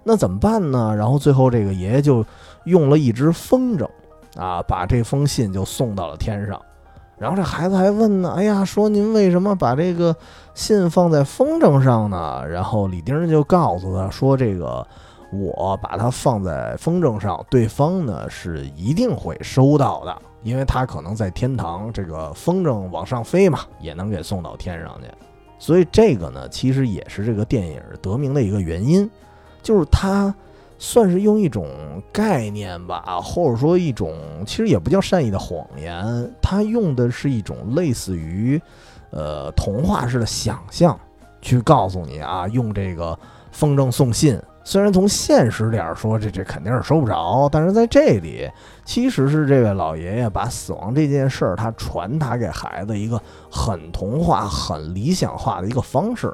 [0.08, 0.96] 那怎么办呢？
[0.96, 2.24] 然后最后这个爷爷就
[2.66, 3.90] 用了一只风筝，
[4.38, 6.62] 啊，把这封信就送到了天上。
[7.18, 10.16] 然后这孩子还问呢：“哎呀，说您为什么把这个
[10.54, 14.86] 信放在风筝上呢？”然后李丁就告诉他说：“这个
[15.32, 25.08] 我把它放在风筝上，对方呢是一定会收到的，因为他可能在天堂，这个风筝往上飞嘛，也能给送到天上去。
[25.58, 29.10] 所以这个呢，其实也是这个电影得名的一个原因。”
[29.66, 30.32] 就是他，
[30.78, 31.68] 算是用一种
[32.14, 34.14] 概念吧，或者说一种
[34.46, 38.62] 其实也不叫善意的谎言，他用的是一种类似于，
[39.10, 40.96] 呃，童话式的想象，
[41.42, 43.18] 去告诉你啊，用这个
[43.52, 44.40] 风筝送信。
[44.64, 48.48] 虽然从现实点说，这这肯定是收不着，但是在这里，
[48.84, 56.32] 其实是这位老爷爷把死亡这件事儿，他传达给孩子一个很童话、很理想化的一个方式，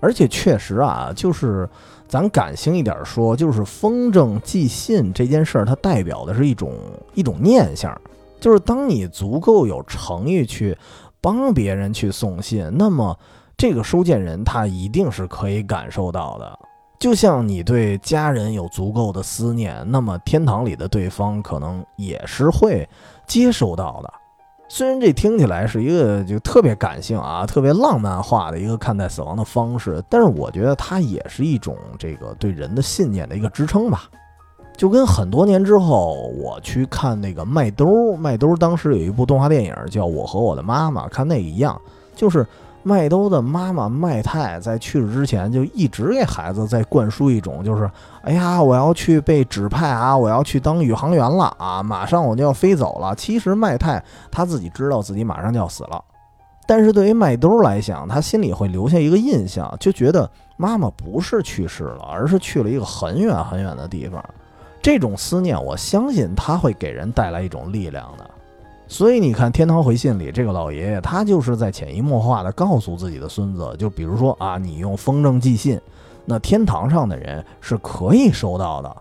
[0.00, 1.68] 而且确实啊，就是。
[2.08, 6.72] 咱感性一点说，就是风筝寄信这件事儿，它代表的是一种
[7.14, 8.00] 一种念想，
[8.40, 10.76] 就是当你足够有诚意去
[11.20, 13.18] 帮别人去送信，那么
[13.56, 16.58] 这个收件人他一定是可以感受到的。
[16.98, 22.88] 就像你对家人有足够的思念，那么天堂里的对方可能也是会
[23.26, 24.12] 接收到的。
[24.68, 34.02] 虽然这听起来是一个就特别感性啊、特别浪漫化的一个看待死亡的方式，但是我觉得它也是一种这个对人的信念的一个支撑吧。
[34.76, 37.86] 就跟很多年之后我去看那个麦兜，
[38.18, 41.80] 麦兜当时有一部动画电影叫《我和我的妈妈》，看那一样，
[42.14, 42.46] 就是
[42.88, 47.90] 麦兜的妈妈麦太在去世之前就一直给孩子在灌输一种，就是
[48.22, 53.12] 哎呀，我要去被指派啊，我要去当宇航员了啊，马上我就要飞走了。
[53.16, 56.00] 其实麦太他自己知道自己马上就要死了，
[56.64, 64.24] 但是对于麦兜来讲，他心里会留下一个印象，就觉得妈妈不是去世了，而是去了一个很远很远的地方。
[64.80, 68.30] 这种思念，我相信他会给人带来一种力量的。
[68.88, 75.80] 所以你看，《天堂回信》里这个老爷爷，他就是在潜移默化地告诉自己的孙子，就比如说啊，你用风筝寄信，
[76.24, 78.96] 那天堂上的人是可以收到的。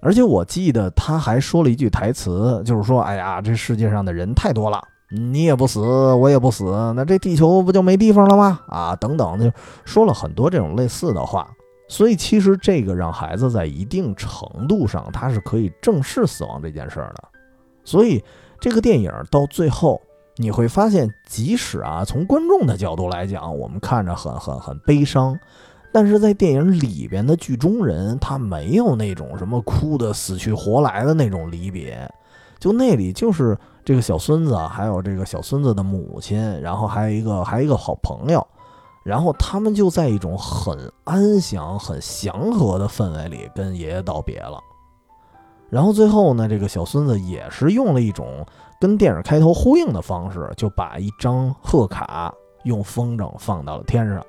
[0.00, 8.58] 而且我记得他还说了一句台词，就是说，哎呀，这世界上的人太多了，你也不死，我也不死，那这地球不就没地方了吗？
[8.66, 9.48] 啊，等等，就
[9.84, 11.48] 说了很多这种类似的话。
[11.86, 17.22] 所以其实这个让孩子在一定程度上，他是可以正视死亡这件事儿的。
[17.84, 18.20] 所以。
[18.62, 20.00] 这个电影到最后，
[20.36, 25.36] 你会发现，即使啊，从观众的角度来讲，我们看着很很很悲伤，
[25.92, 32.08] 但是在电影里边的剧中人，他没有那种什么哭的死去活来的那种离别，
[32.60, 38.46] 就那里就是这个小孙子，还有这个小孙子的母亲，然后还有一个还有一个好朋友，
[39.02, 44.56] 然后他们就在一种很安详、很祥和的氛围里跟爷爷道别了。
[45.72, 48.46] 然后最后呢，这个小孙子也是用了一种
[48.78, 52.30] 跟电影开头呼应的方式，就把一张贺卡
[52.64, 54.22] 用风筝放到了天上。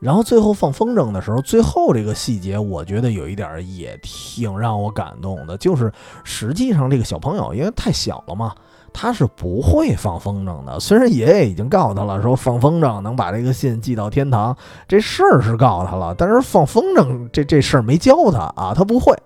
[0.00, 5.92] 然后最后放风筝的时候，最后这个细节我觉得有一点也挺让我感动的，就是
[6.24, 8.52] 实际上这个小朋友因为太小了嘛，
[8.92, 10.80] 他是不会放风筝的。
[10.80, 14.56] 虽然爷爷已经告诉他了，说放风筝能把这个信寄到天堂，
[14.88, 19.16] 这事儿是告诉他了，但是放风筝这这事儿没教他啊，他不会。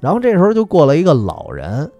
[0.00, 1.90] 然后这时候就过来一个老人，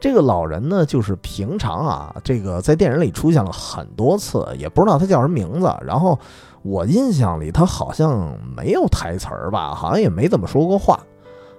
[0.00, 5.74] 这个老人呢，就是平常啊，这个在电影里出现了很多次，也不知道他叫什么名字。
[5.82, 6.18] 然后
[6.62, 11.00] 我印象里他好像没有台词儿吧，好像也没怎么说过话，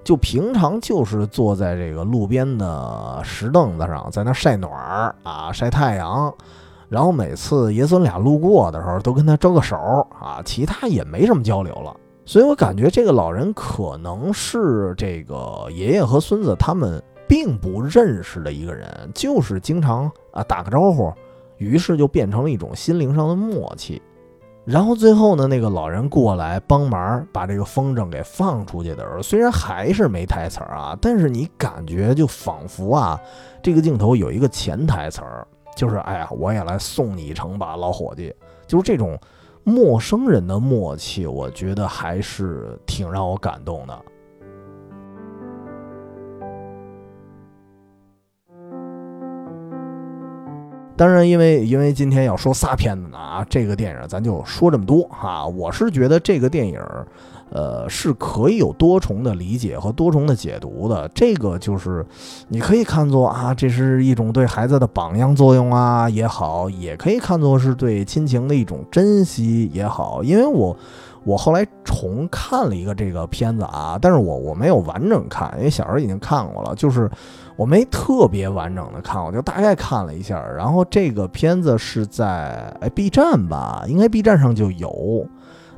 [0.04, 6.34] 就平常就是坐在这个路边的石凳子上，在那晒暖儿啊，晒太阳。
[6.88, 9.76] 然后每次爷孙俩路过的时候，都跟他招个手
[10.20, 11.96] 啊，其他也没什么交流了。
[12.30, 21.12] 所以我感觉这个老人可能是这个爷爷和孙子他们并不认识的一个人，就是经常啊打个招呼，
[21.58, 24.00] 于是就变成了一种心灵上的默契。
[24.64, 33.20] 然后最后呢，那个老人过来帮忙把这个风筝给放出去的时候，虽然还是没台词儿啊，但是你感觉就仿佛啊，
[33.64, 38.32] 这个镜头有一个潜台词儿，就是哎呀，我也来送你一程吧，老伙计，
[38.68, 39.18] 就是这种。
[39.64, 44.02] 陌生人的默契，我觉得还是挺让我感动的。
[50.98, 55.48] 当然，因为因为今天要说仨片子呢啊，这个电影咱就说这么多哈。
[55.48, 56.82] 我是觉得这个电影。
[57.52, 61.10] 呃，是可以有多重的理解和多重的解读的。
[61.16, 62.06] 这个就是，
[62.48, 70.24] 你可以看作啊，这是一种对孩子的榜样作用啊也好，也可以看作是对亲情的一种珍惜也好。
[70.24, 70.76] 因为我
[71.24, 77.10] 我后来重看了一个这个片子啊，但是我我没有完整看，因为小时候已经看过了，就是
[77.56, 80.40] 我没特别完整的看，我就大概看了一下。
[80.56, 85.26] 然后这个片子是在哎 B 站吧，应该 B 站上就有。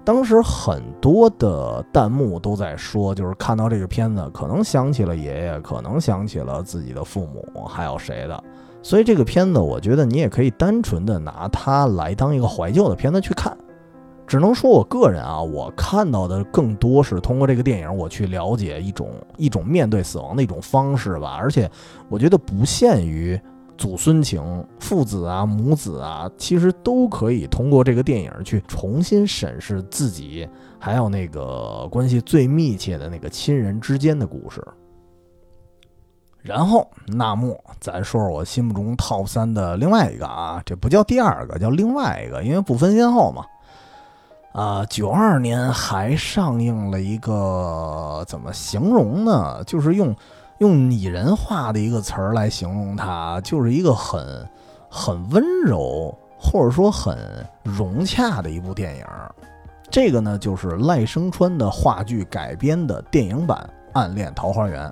[0.03, 8.43] 当时很多的弹幕都在说，就是看到这个片子，可能想起了爷爷，可能想起了自己的父母，还有谁的。
[8.81, 13.55] 所以这个片子，我觉得你也可以单纯的拿它来当一个怀旧的片子去看。
[14.25, 21.37] 只能说我个人啊，我看到的更多是通过这个电影，我去了解一种一种面对死亡的一种方式吧。
[21.39, 21.69] 而且
[22.09, 23.39] 我觉得不限于。
[23.81, 34.63] 祖孙情、父子啊、母子啊，其实都可以通过这个电影去重新审视自己，还有那个关系最密切的那个亲人之间的故事。
[36.43, 43.43] 然后，那么咱说说我心目中 TOP 三的另外一个啊，这不叫第二个，叫另外一个，因为不分先后嘛。
[44.53, 49.63] 啊，九二年还上映了一个，怎么形容呢？
[49.65, 50.15] 就是用。
[50.61, 54.47] 用拟人化的一个词儿来形容它，就是一个很
[54.87, 57.17] 很温柔，或者说很
[57.63, 59.05] 融洽的一部电影。
[59.89, 63.67] 这个呢，就是赖声川的话剧改编的电影版
[63.99, 64.87] 《暗恋桃花源》。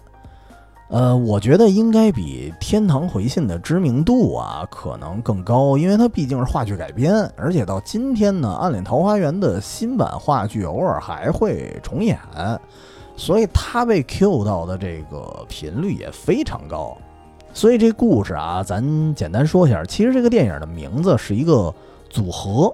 [0.89, 12.17] 呃，我觉得应该比《天堂回信》的知名度啊可能更高，因为它毕竟是话剧改编，而且到今天呢，《暗恋桃花源》的新版话剧偶尔还会重演。
[13.19, 16.97] 所以他被 Q 到的这个频率也非常高，
[17.53, 19.83] 所以这故事啊，咱简单说一下。
[19.83, 21.71] 其实这个电影的名字是一个
[22.09, 22.73] 组合，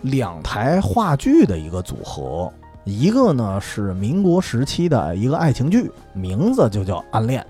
[0.00, 2.50] 两台话剧的一个组合，
[2.84, 7.42] 一个呢是民国时期的一个爱情剧，名字就叫《暗恋》。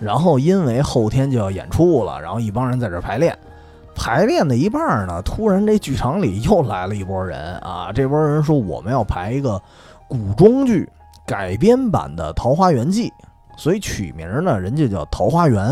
[0.00, 3.38] 然后因为后天就要演出了，然后一帮人在这排练，
[3.94, 7.92] 排练的一半呢，突然这剧场里又来了一波人啊！
[7.92, 9.60] 这波人说我们要排一个
[10.08, 10.88] 古装剧
[11.28, 13.10] 改编版的《桃花源记》，
[13.54, 15.62] 所以取名呢，人家叫《桃花源》。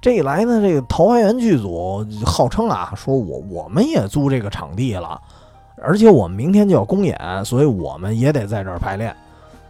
[0.00, 5.20] 这一来呢，这个桃花源剧组号称啊，说我我们也租这个场地了，
[5.80, 9.14] 而且我们明天就要公演，所以我们也得在这儿排练。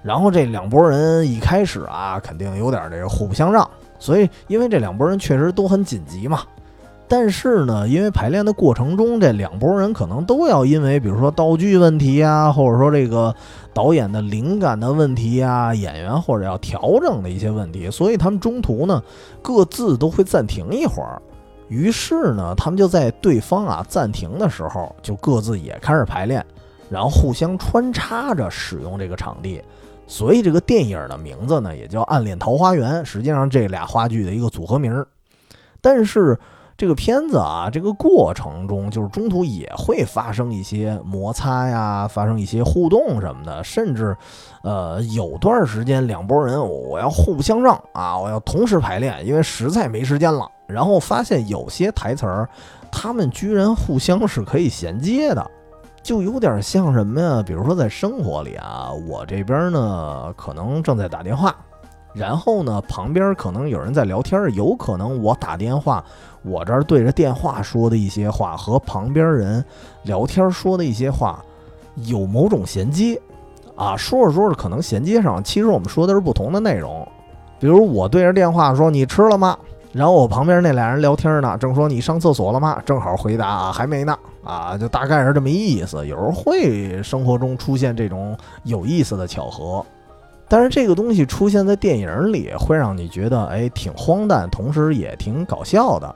[0.03, 6.41] 然后这两拨人一开始啊，肯定有点这个互不相让，所以因为这两拨人确实都很紧急嘛。
[7.13, 13.35] 但是呢，因为排练的过程中，这两拨人可能都要因为比如说道具问题啊，或者说这个
[13.75, 19.03] 导演的灵感的问题啊，演员或者要调整的一些问题，所以他们中途呢
[19.43, 21.21] 各自都会暂停一会儿。
[21.69, 26.43] 于是呢，他们就在对方啊暂停的时候，就各自也开始排练，
[26.89, 29.63] 然后互相穿插着使用这个场地。
[30.07, 35.05] 所以这个电影的名字呢也叫《暗恋桃花源》，实际上这俩话剧的一个组合名。
[35.83, 36.39] 但是。
[36.77, 44.17] 这个片子啊，这个过程中就是中途也会发生一些摩擦呀，发生一些互动什么的，甚至，
[44.63, 50.49] 呃，有段时间两拨人我要互不相让啊，我要同时排练，因为实在没时间了。
[50.67, 52.49] 然后发现有些台词儿，
[52.91, 55.51] 他们居然互相是可以衔接的，
[56.03, 57.43] 就有点像什么呀？
[57.47, 61.55] 比如说在生活里啊，我这边呢可能正在打电话。
[62.15, 66.05] 然后呢，旁边可能有人在聊天，有可能我打电话，
[66.43, 69.65] 我这儿对着电话说的一些话和旁边人
[70.03, 71.45] 聊天说的一些话
[72.07, 73.21] 有某种衔接，
[73.77, 77.07] 啊，说着说着可能衔接上，其实我们说的是不同的内容。
[77.61, 79.57] 比如我对着电话说你吃了吗？
[79.93, 82.83] 然后我旁边那俩人聊天呢，正说你上厕所了吗？
[82.85, 85.99] 正好回答啊还没呢，啊，就大概是这么意思。
[86.07, 89.85] 有时候会生活中出现这种有意思的巧合。
[90.49, 96.15] 但是这个东西出现在电影里，会让你觉得哎挺荒诞，同时也挺搞笑的。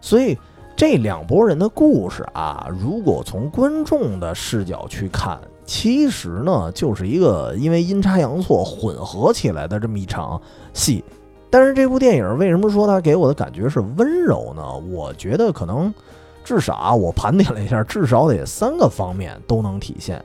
[0.00, 0.38] 所以
[0.76, 10.40] 这两拨人的故事啊，如果从观众的视角去看，其实呢就是一个因为阴差阳错混合起来的这么一场
[10.72, 11.04] 戏。
[11.50, 14.62] 但是这部电影为什么说它给我的感觉是温柔呢？
[14.90, 15.92] 我觉得可能
[16.44, 20.24] 至少啊，我盘点了一下，至少得三个方面都能体现。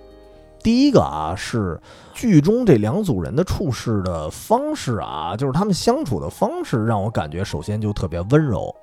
[0.64, 1.80] 第一个啊，是
[2.14, 8.74] 剧中这两组人的处事的方式啊，就是他们相处的方式，让我感觉首先就特别温柔。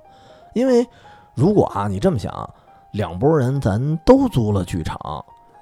[0.53, 0.87] 因为
[1.35, 2.33] 如果啊，你这么想，
[2.93, 4.99] 两拨人咱都租了剧场，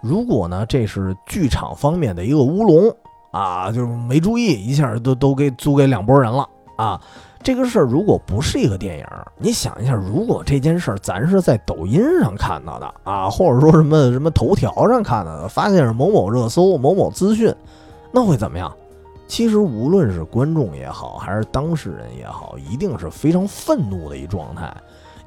[0.02, 2.94] 如果呢，这是剧场方面的一个乌龙
[3.30, 7.00] 啊，就是没注意一下，都都给租给两拨人了啊。
[7.42, 9.06] 这个事儿如果不是一个电影，
[9.38, 17.54] 你想一下，如果这件事儿咱是在抖音上看到的啊，或者说什么什么头条上看到的，发现是某某热搜、某某资讯，
[18.12, 18.70] 那会怎么样？
[19.30, 24.76] 其实无论是观众也好，还是当事人也好，一定是非常愤怒的一状态。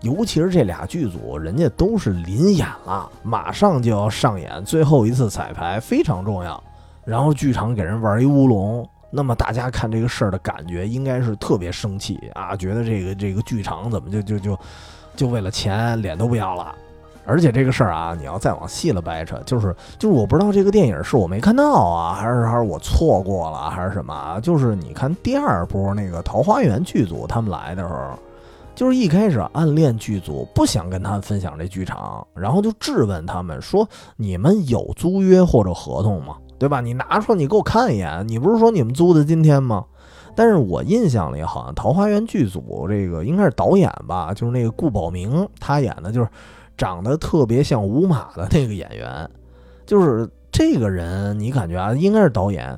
[0.01, 6.61] 尤其是这俩剧组，人家都是临演了，马上就要上演最后一次彩排，非常重要。
[7.05, 8.85] 然后剧场给人玩一乌龙。
[9.09, 14.59] 那么大家看这个事儿的感觉应该是特别生气啊，觉得这个这个剧场怎么就就就
[15.15, 16.75] 就为了钱脸都不要了？
[17.25, 24.39] 而且这个事儿啊，你要再往细了掰扯，就是就是我不知道这个电影是我没看到啊，还是还是我错过了，还是什么？
[24.41, 28.17] 就是你看第二波那个桃花源剧组他们来的时候，
[28.75, 36.79] 就是一开始暗恋剧组不想跟他们分享这剧场，然后就质问他们说：“你们有租约或者合同吗？”对吧？
[36.79, 38.25] 你拿出来，你给我看一眼。
[38.27, 39.83] 你不是说你们租的今天吗？
[40.35, 46.27] 但是我印象里好像《桃花源》剧组这个应该是导演吧，就是那个顾宝明，他演的就是
[46.77, 49.29] 长得特别像吴马的那个演员。
[49.85, 52.77] 就是这个人，你感觉啊，应该是导演，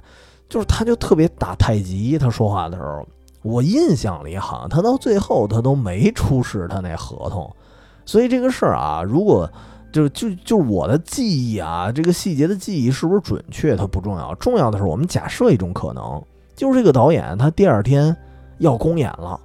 [0.50, 2.18] 就是他就特别打太极。
[2.18, 3.08] 他说话的时候，
[3.42, 7.54] 我印象里好像他到最后他都没出示他那合同。
[8.06, 9.50] 所以这个事儿啊，如果。
[9.94, 13.78] 就就就我的记忆啊，这个细节的记忆是不是准确？
[13.78, 16.22] 它不重要，重要的是我们假设一种可能，
[16.54, 18.14] 就是这个导演他第二天
[18.58, 19.40] 要公演了，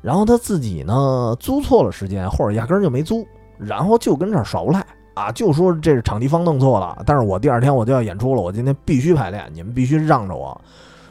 [0.00, 3.26] 然后他自己呢租错了时间，或者压根儿就没租，
[3.58, 4.84] 然后就跟这儿耍无赖
[5.14, 10.60] 啊，就说这是场地方弄错了，但是我第二天我就要演出了，我今天必须排练，你们必须让着我。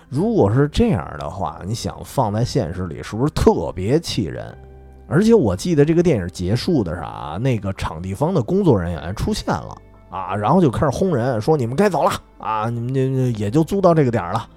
[0.08, 4.56] 如果是这样的话，你想放在现实里，是不是特别气人？
[5.08, 9.76] 而且我记得这个电影结束的啥，那个场地方的工作人员出现了
[10.10, 13.02] 啊，然后就开始轰人，说你们该走了啊，你们就
[13.40, 14.48] 也就租到这个点儿了。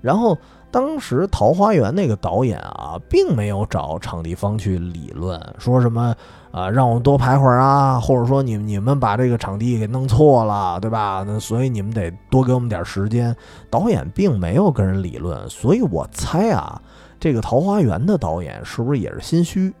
[0.00, 0.36] 然后
[0.70, 6.14] 当时桃花源那个导演啊，并没有找场地方去理论，说什么
[6.54, 11.24] 啊，让我们多排会儿啊，或者说你你们把这个场地给弄错了，对吧？
[11.26, 13.34] 那所以你们得多给我们点时间。
[13.68, 16.80] 导演并没有跟人理论，所以我猜啊，
[17.18, 19.74] 这个《桃花源》的导演是不是也是心虚？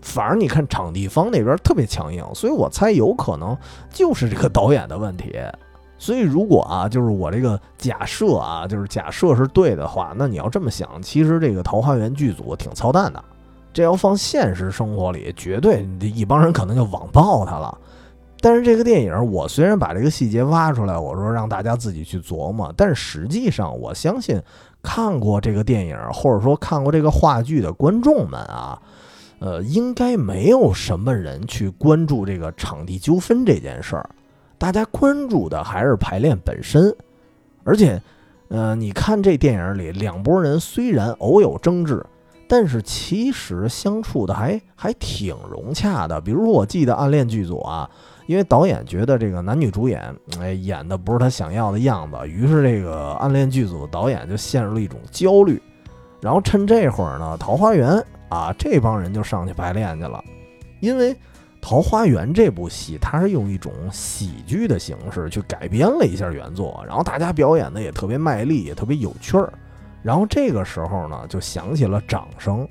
[0.00, 3.54] 反而你看场地方那边特别强硬，所以我猜有可能
[3.90, 5.36] 就是这个导演的问题。
[5.98, 13.22] 所以如果啊，就是我这个假设啊，就是假设是对的话，那你要这么想，其实这个《桃花源》剧组挺操蛋的。
[13.72, 17.78] 这要放现实生活里，绝对一帮人可能就网暴他了。
[18.40, 24.40] 但是这个电影，我虽然把这个细节挖出来，我说让大家自己去琢磨，但是实际上，我相信
[24.80, 28.80] 看过这个电影或者说看过这个话剧的观众们啊，
[29.40, 34.08] 呃，应该没有什么人去关注这个场地纠纷这件事儿，
[34.56, 36.94] 大家关注的还是排练本身。
[37.64, 38.00] 而且，
[38.50, 42.06] 呃，你看这电影里两拨人虽然偶有争执。
[42.48, 46.20] 但是其实相处的还还挺融洽的。
[46.20, 47.88] 比如说，我记得《暗恋》剧组啊，
[48.26, 55.60] 因为导演觉得这个男女主演哎演的不是他想要的样子，于是这个《暗恋》剧组导演就陷入了一种焦虑。
[56.20, 57.90] 然后趁这会儿呢，《桃花源》
[58.28, 60.24] 啊这帮人就上去排练去了。
[60.80, 61.14] 因为
[61.60, 69.52] 《桃花源》这部戏，它是用一种喜剧的形式去改编了一下原作，然后大家表演的也特别卖力，也特别有趣儿。
[70.02, 72.66] 然后这个时候呢，就响起了掌声。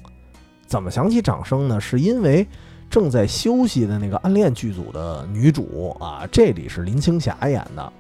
[0.66, 1.80] 怎么响起掌声呢？
[1.80, 2.46] 是因为
[2.90, 7.94] 正在休息的那个暗恋剧组的女主啊，这里是林青霞演的。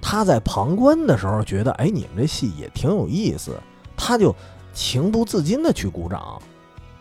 [0.00, 3.52] 她在旁观的时候觉得，哎，你们这戏也挺有意思，
[3.96, 4.34] 她就
[4.72, 6.40] 情不自禁的去鼓掌，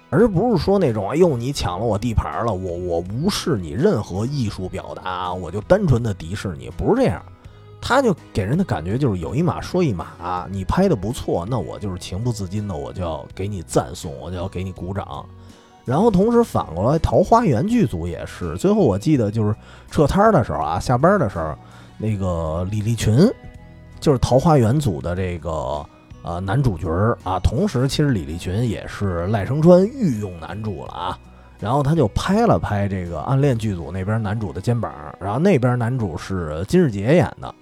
[0.09, 7.23] 而不是说那种，哎呦，你抢了我地盘了，我我无视你任何艺术表达，我就单纯的敌视你，不是这样。
[7.81, 15.25] 他就给人的感觉就是有一码说一码，你拍的不错，那我就是情不自禁的，我就要给你赞颂，我就要给你鼓掌。
[15.85, 19.55] 然后同时反过来，《桃花源》剧组也是，最后我记得就是
[19.89, 21.55] 撤摊的时候啊，下班的时候，
[21.97, 23.17] 那个李立群
[23.99, 25.83] 就是《桃花源》组的这个
[26.21, 26.87] 呃男主角
[27.23, 31.17] 啊，同时其实李立群也是赖声川御用男主了啊。
[31.59, 37.53] 然后他就拍了拍这个《暗恋》剧组那边男主的肩膀，然后那边男主是金世杰演的。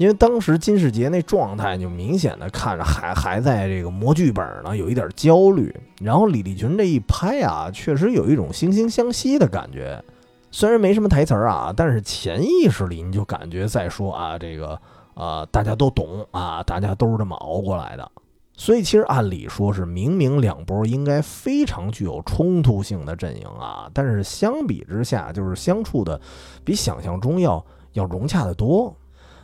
[0.00, 5.70] 因为当时金世杰那状态就明显的看着还还在这个磨剧本呢，有一点焦虑。
[6.00, 10.02] 然后李立群这一拍啊，确实有一种惺惺相惜的感觉。
[10.50, 14.80] 虽然没什么台词儿啊，但是潜意识里你就感觉在说啊，这个
[15.12, 18.10] 呃大家都懂啊，大家都是这么熬过来的。
[18.56, 26.18] 所以其实按理说是明明两波应该非常具有冲突性的阵营啊，但是相比之下就是相处的
[26.64, 28.96] 比想象中要要融洽的多。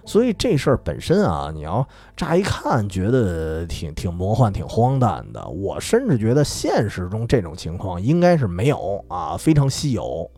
[0.06, 1.86] 所以这事儿本身啊，你要
[2.16, 5.46] 乍一看觉得挺挺魔幻、挺荒诞的。
[5.48, 10.30] 我甚至觉得现实中这种情况应该是没有啊，非常稀有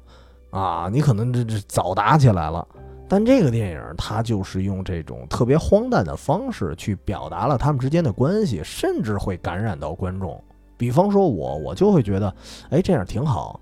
[0.50, 0.88] 啊。
[0.90, 2.66] 你可能这这早打起来了，
[3.06, 10.42] 但这个电影它就是用这种特别荒诞的方式去表达了他们之间的关系，甚至会感染到观众。
[10.78, 12.34] 比方说我，我就会觉得，
[12.70, 13.60] 哎，这样挺好，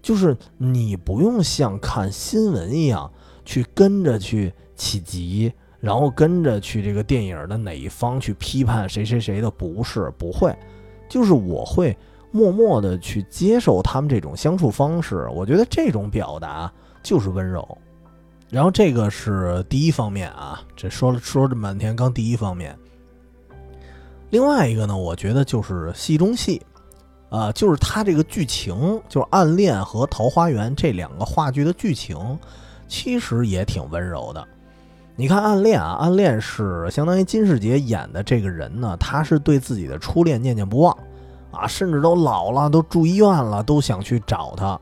[0.00, 3.10] 就是你不用像看新闻一样
[3.44, 4.52] 去跟着去。
[4.74, 10.52] 起急，然后跟着去这个电影的哪一方去批判谁谁谁的不是不会，
[11.08, 11.96] 就是我会
[12.32, 15.28] 默默的去接受他们这种相处方式。
[15.32, 17.78] 我觉得这种表达就是温柔。
[18.50, 22.76] 然后这个是第一方面啊，这说了说这半天，刚第一方面。
[24.30, 26.60] 另外一个呢，我觉得就是戏中戏，
[27.28, 32.16] 啊，就是他这个剧情，就是《暗恋》和《桃花源》这两个话剧的剧情，
[32.92, 34.46] 其实也挺温柔的。
[35.16, 40.94] 你看《暗恋》啊，《暗恋》是相当于金世杰演的这个人呢，他是对自己的初恋念念不忘，
[41.50, 44.78] 啊，甚至都老了，都住医院了，都想去找他。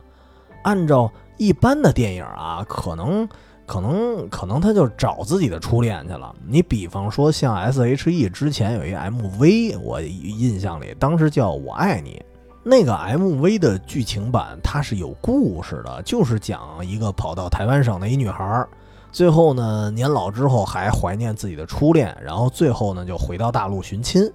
[0.65, 3.29] 按照一般的电影啊，可能、
[3.65, 6.35] 可能、可能他就找自己的初恋去了。
[6.45, 12.21] 你比方说像 S.H.E 之前有一 M.V，我印象里当时叫我爱你，
[12.63, 18.67] 那个 M.V 的剧情版它是有故事的，就是讲一个跑到台湾省的一女孩。
[19.11, 24.31] 最后呢，年老之后还怀念自己的初恋，然后最后呢就回到大陆寻亲，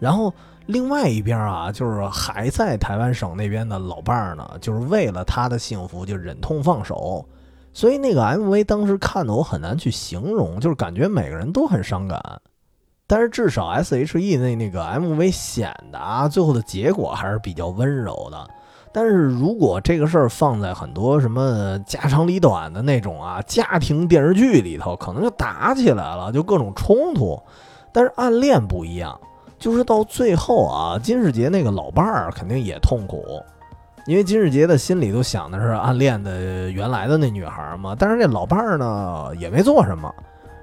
[0.00, 0.32] 然后
[0.66, 7.24] 另外一边啊，就是还在台湾省那边的老伴儿呢，就是为了他的幸福就忍痛放手，
[7.72, 12.40] 所以那个 MV 当时看的我很难去形容，就是感觉每个人都很伤感，
[13.08, 18.46] 但是至少 SHE 那那个 MV 显得啊，最后的结果还是比较温柔的。
[18.92, 27.40] 但是如果这个事儿放在很多什么家长里短的那种啊家庭电视剧里头，可能就打起来了，就各种冲突。
[27.92, 29.18] 但是暗恋不一样，
[29.58, 33.24] 就是到最后啊，金世杰那个老伴儿肯定也痛苦，
[34.06, 40.12] 因为金世杰的心里都想的是暗恋的原来的那女孩嘛，但是这老伴儿呢也没做什么，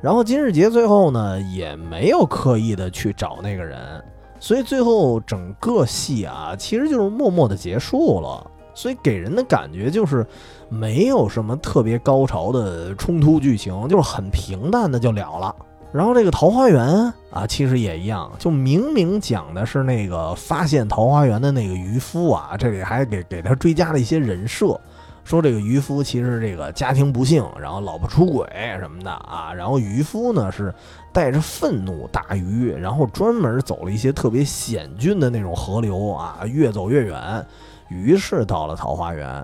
[0.06, 4.00] 然后金世杰最后呢也没有刻意的去找那个人，
[4.40, 8.46] 所以最后整个戏啊其实就是默默的结束了，
[8.76, 10.24] 所以给人的感觉就是
[10.70, 15.56] 没有什么特别高潮的冲突剧情，就是很平淡的就了了。
[15.92, 16.86] 然后这个桃花源
[17.32, 24.80] 啊，其实也一样，就明明讲的是那个发现桃花源的那个渔夫啊，这里还给给他追加了一些人设，
[25.26, 28.48] 说这个渔夫其实这个家庭不幸，然后老婆出轨
[28.80, 30.74] 什么的啊，然后渔夫呢是
[31.12, 37.46] 带着愤怒大鱼，然后专门走了一些特别险峻的那种河流啊，越走越远，
[37.90, 39.44] 于是到了桃花源。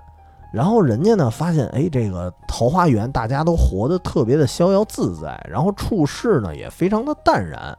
[0.52, 7.76] 然后人家呢发现，哎，这个桃花源大家都活得特别的逍遥自在，然后处事呢也非常的淡然，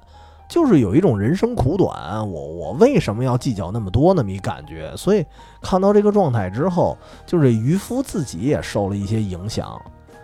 [0.54, 4.96] 就是有一种人生苦短，我我为什么要计较那么多那么一感觉？
[4.96, 5.26] 所以
[5.64, 6.96] 看到这个状态之后，
[7.26, 9.76] 就是渔夫自己也受了一些影响。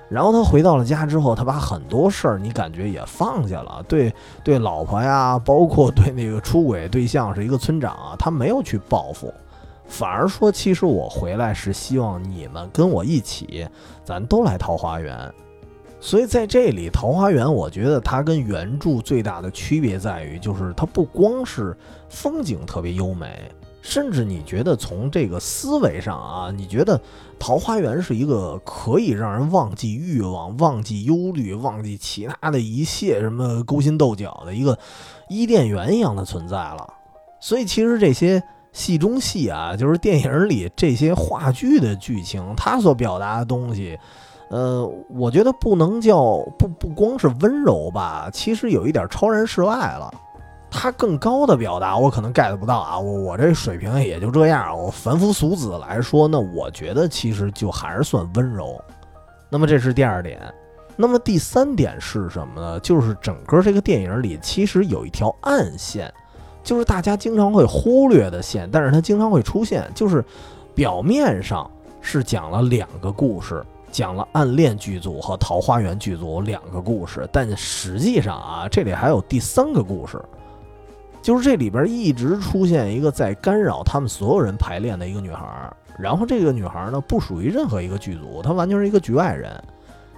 [0.08, 4.14] 然后他回到了家之后，他把很多事儿你感觉也放下了，对
[4.46, 9.34] 对，老婆呀，包括对那个出轨对象是一个村长啊，他没有去报复。
[9.88, 13.68] 反而说，其实我回来是希望你们跟我一起，
[14.04, 15.18] 咱都来桃花源。
[16.02, 21.76] 所以在这里，桃花源，我觉得它跟原著最大的区别在于，就是它不光是
[22.10, 27.00] 风景特别优美，甚至你觉得从这个思维上啊，你觉得
[27.38, 34.78] 桃花源是一个可以让人忘记欲望、忘记忧虑、忘记其他的一切什么勾心斗角的一个
[35.30, 36.94] 伊甸园一样的存在了。
[37.42, 38.42] 所以其实这些。
[38.72, 43.98] 戏中戏啊，就是电影里这些话剧的剧情，它所表达的东西，
[44.50, 50.12] 呃，我觉得不能叫不不光是温柔吧，其实有一点超然世外了。
[50.72, 54.78] 它更高的表达，我可能 get 不到啊，我我这水平也就这样。
[54.78, 58.80] 我凡夫俗子来说，那我觉得其实就还是算温柔。
[59.50, 60.40] 那么这是第二点，
[60.96, 62.80] 那么第三点是什么呢？
[62.82, 66.14] 就是整个这个电影里其实有一条暗线。
[66.62, 69.90] 就是大家经常会忽略的线，但是它经常会出现。
[69.96, 70.24] 就是
[70.76, 71.70] 表面上
[72.02, 80.22] 是讲了两个故事，讲了暗恋剧组和桃花源剧组两个故事，但实际上啊，这里还有第三个故事。
[81.22, 89.52] 就是这里边一直出现一个在干扰他们所有人排练的一个女孩，然后这个女孩呢不属于任何一个剧组，她完全是一个局外人。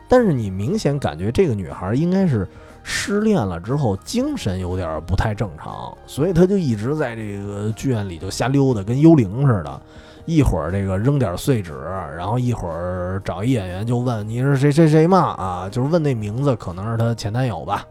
[0.08, 2.48] 但是你明显感觉这个女孩应该是。
[2.84, 9.82] 失恋了之后，精神有点不太正常，所以她就一直在这个剧院里就瞎溜达，跟幽灵似的。
[10.26, 11.74] 一会儿这个扔点碎纸，
[12.16, 17.86] 然后一会儿找一演员就问你是谁谁谁嘛啊，就是问那名字，可能是他前男友吧。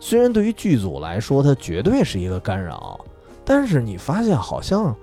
[0.00, 2.98] 虽然对于剧组来说，他绝对是一个干扰，
[3.44, 4.94] 但是你发现好像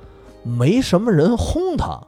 [0.44, 2.00] 没什么人轰他。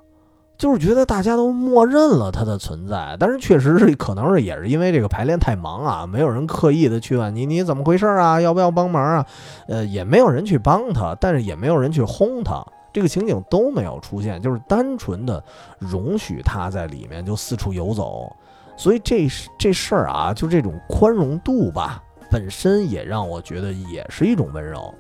[0.58, 9.26] 就是觉得大家都默认了他的存在，但是确实是可能是也是因为这个排练太忙啊，没有人刻意的去问你你怎么回事啊，要不要帮忙啊？
[9.68, 12.64] 呃，也没有人去帮他，但是也没有人去轰他，
[12.94, 15.44] 这个情景都没有出现，就是单纯的
[15.80, 18.36] 容许他在里面就四处游走。
[18.78, 19.28] 所以这
[19.58, 24.94] 这事儿啊，就这种宽容度吧，本身也让我觉得也是一种温柔。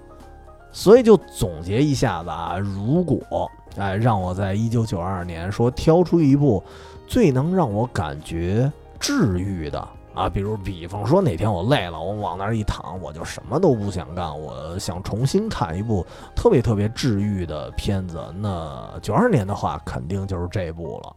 [0.72, 3.50] 所以就总结一下子啊，如果。
[3.78, 6.62] 哎，让我在一九九二年说挑出一部
[7.08, 8.70] 最能让我感觉
[9.00, 16.06] 治愈的啊，比如比方说哪天我累了，我往那儿一躺，我就什么都不想干，我想重新看一部
[16.36, 21.16] 特别特别治愈的片子，那九二年的话肯定就是这部了。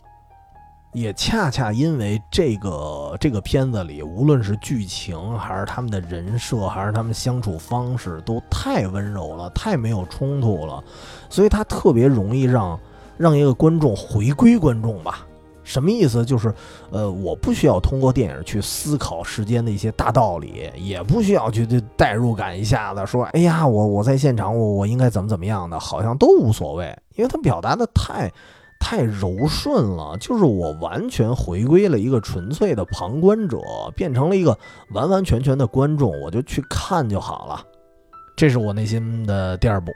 [0.92, 10.80] 也恰恰因为这个这个片子里，无论是剧情还是他们的人设，还是他们相处方式，都太温柔了，太没有冲突了，
[11.28, 12.78] 所以它特别容易让
[13.16, 15.26] 让一个观众回归观众吧。
[15.64, 16.24] 什么意思？
[16.24, 16.54] 就是，
[16.90, 28.30] 呃，我不需要通过电影去思考世间的一些大道理，也不需要去代入感一下子说，哎呀，我我在现场，我我应该怎么怎么样的，好像都无所谓，因为他表达的太。
[28.80, 33.56] 太柔顺了，就是我完全回归了一个纯粹的旁观者，
[33.96, 34.58] 变成了一个
[34.90, 37.64] 完完全全的观众，我就去看就好了。
[38.36, 39.90] 这是我内心的第二部。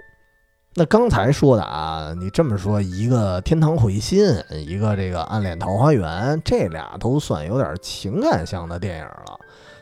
[0.78, 9.36] 那刚才说的啊，你这么说，一个天堂回心，一个这个暗恋桃花源，这俩都算有点情感向的电影了。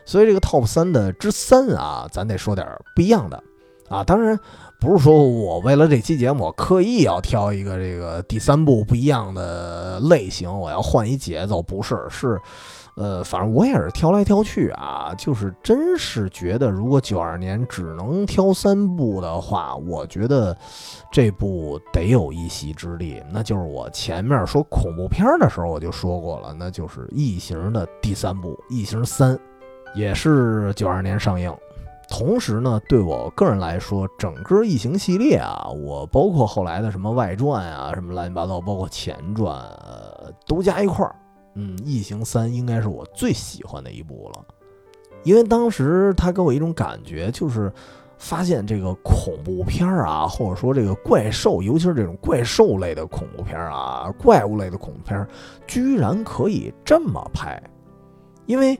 [0.05, 3.43] 所以这个 top 三的之三啊，咱得说点不一样的
[3.89, 4.39] 啊，当然。
[4.79, 12.39] 不是说我为了这期节目刻意要挑一个这个第三部不一样的类型，我要换一节奏，不是，是，
[12.97, 20.57] 呃，反正我也是挑来挑去啊，就是真是觉得，如果九二年只能挑三部的话，我觉得
[21.11, 23.21] 这部得有一席之地。
[23.31, 29.35] 那就是我前面说恐怖片的时候我就说过了，那就是《异形》的第三部《异形三》，
[29.93, 31.55] 也是九二年上映。
[32.09, 41.15] 同时呢，对我个人来说，整个异形系列啊，我包括后来的什么外传啊，什么乱七八糟，包括前传，呃，都加一块儿。
[41.59, 44.45] 嗯，异形三应该是我最喜欢的一部了，
[45.23, 47.73] 因为当时它给我一种感觉，就是
[48.19, 55.27] 发现这个恐怖片儿啊，或者说这个怪兽，尤其是这种怪兽类的恐怖片儿啊，怪物类的恐怖片儿，
[55.65, 57.59] 居然可以这么拍。
[58.45, 58.79] 因为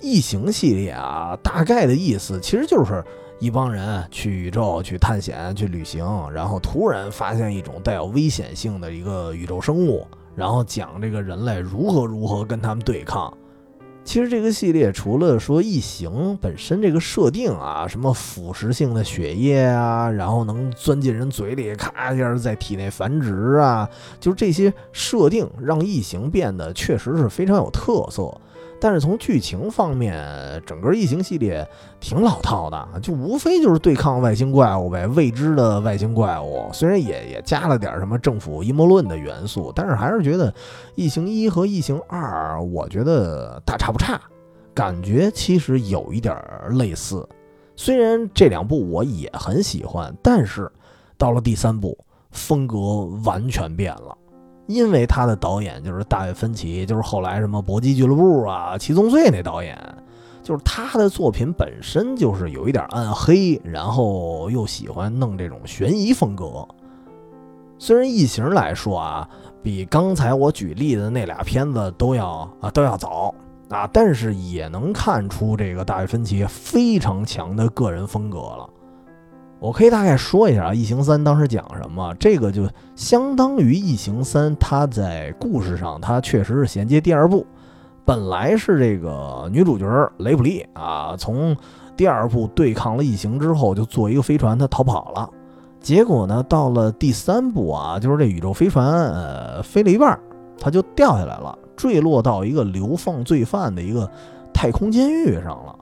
[0.00, 3.04] 异形系列啊，大概的意思其实就是
[3.38, 10.04] 一帮人去宇宙去探险去旅行，然后突然发现一种带有危险性的一个宇宙生物。
[10.36, 13.32] 然后讲这个人类如何如何跟他们对抗。
[14.04, 28.32] 其实这个系列除了说异形本身这个设定啊，什么腐蚀性的血液啊，然后能钻进人嘴里，咔一下在体内繁殖啊，就是这些设定让异形变得确实是非常有特色。
[28.80, 31.66] 但是从剧情方面，整个异形系列
[31.98, 36.68] 挺老套的，就无非就是对抗外星怪物呗，未知的外星怪物。
[36.72, 40.52] 虽然也也加了点什么政府阴谋论的元素，但是还是觉得
[40.94, 44.20] 异形一和异形二，我觉得大差不差，
[44.74, 46.36] 感觉其实有一点
[46.70, 47.26] 类似。
[47.76, 50.70] 虽然这两部我也很喜欢，但是
[51.18, 51.96] 到了第三部，
[52.30, 54.16] 风格完全变了。
[54.66, 59.78] 因为他的导演就是大卫芬奇，就是后来什么搏击俱乐部啊、七宗罪那导演，
[60.42, 66.66] 就是他的作品本身就是有一点暗黑，然后又喜欢弄这种悬疑风格。
[67.78, 69.28] 虽然异形来说啊，
[69.62, 73.34] 比刚才我举例的那俩片子都要啊都要早
[73.68, 78.70] 啊，但是也能看出这个大卫芬奇非常强的个人风格了。
[79.58, 82.14] 我可以大概说一下啊，《异形三》当时讲什么？
[82.20, 87.46] 这个就相当于《异形三》，它在故事上它确实是衔接第二部。
[88.04, 89.86] 本来是这个女主角
[90.18, 91.56] 雷普利啊，从
[91.96, 95.28] 第二部对抗了异形之后，就坐一个飞船，她逃跑了。
[95.80, 100.18] 结果呢，到了第三部啊，就是这宇宙飞船呃飞了一半，
[100.60, 104.08] 它就掉下来了，坠落到一个流放罪犯的一个
[104.52, 105.75] 太空监狱上了。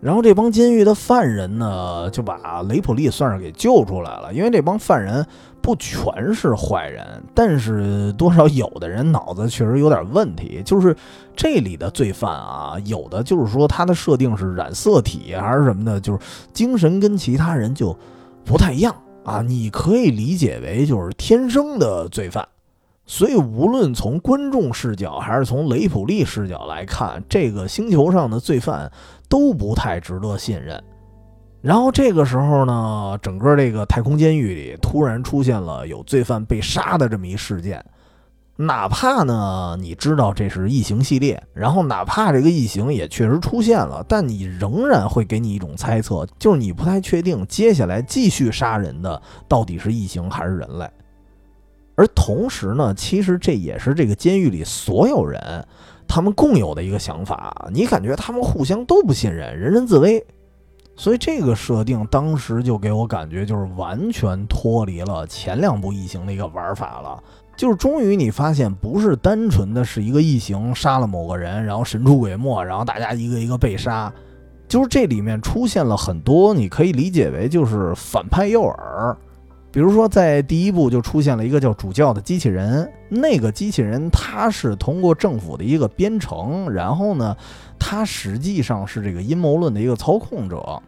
[0.00, 4.32] 然后这帮监狱的犯人呢，就把雷普利算是给救出来了。
[4.32, 5.24] 因为这帮犯人
[5.60, 10.62] 不全是坏人，但是多少有的人脑子确实有点问题。
[10.64, 10.96] 就是
[11.36, 16.18] 这里的罪犯啊，有的就是说他的设定是染色体还是什么的，就是
[16.54, 17.94] 精神跟其他人就
[18.42, 19.42] 不太一样啊。
[19.42, 22.48] 你可以理解为就是天生的罪犯。
[23.10, 28.88] 所以无论从观众视角还是从雷普利视角来看，这个星球上的罪犯。
[29.30, 30.82] 都不太值得信任。
[31.62, 37.80] 然后这个时候呢，整个这个太空监狱里突然出现了有罪犯被杀的这么一事件。
[38.56, 50.90] 哪怕呢你知道这是异形系列，然后哪怕这个异形也确实出现了，但你仍然会给你一种猜测，就是你不太确定接下来继续杀人的到底是异形还是人类。
[52.00, 55.38] 而同时呢，其实这也是这个监狱里所有人。
[56.08, 60.24] 他们共有的一个想法，你感觉他们互相都不信任，人人自危，
[60.96, 67.22] 所以这个设定当时就给我感觉就是完全脱离了前两部异形的一个玩法了。
[67.54, 74.10] 就是终于你发现，不是单纯的是一个异形杀了某个人，然后神出鬼没，然后大家一个一个被杀，
[74.66, 79.14] 就是这里面出现了很多，你可以理解为就是反派诱饵。
[79.72, 87.36] 比如说，在第一部就出现了一个叫主教的机器人，那个机器人他是通过政府的一个编程，然后呢，
[87.78, 90.82] 他实际上是这个阴谋论的一个操控者，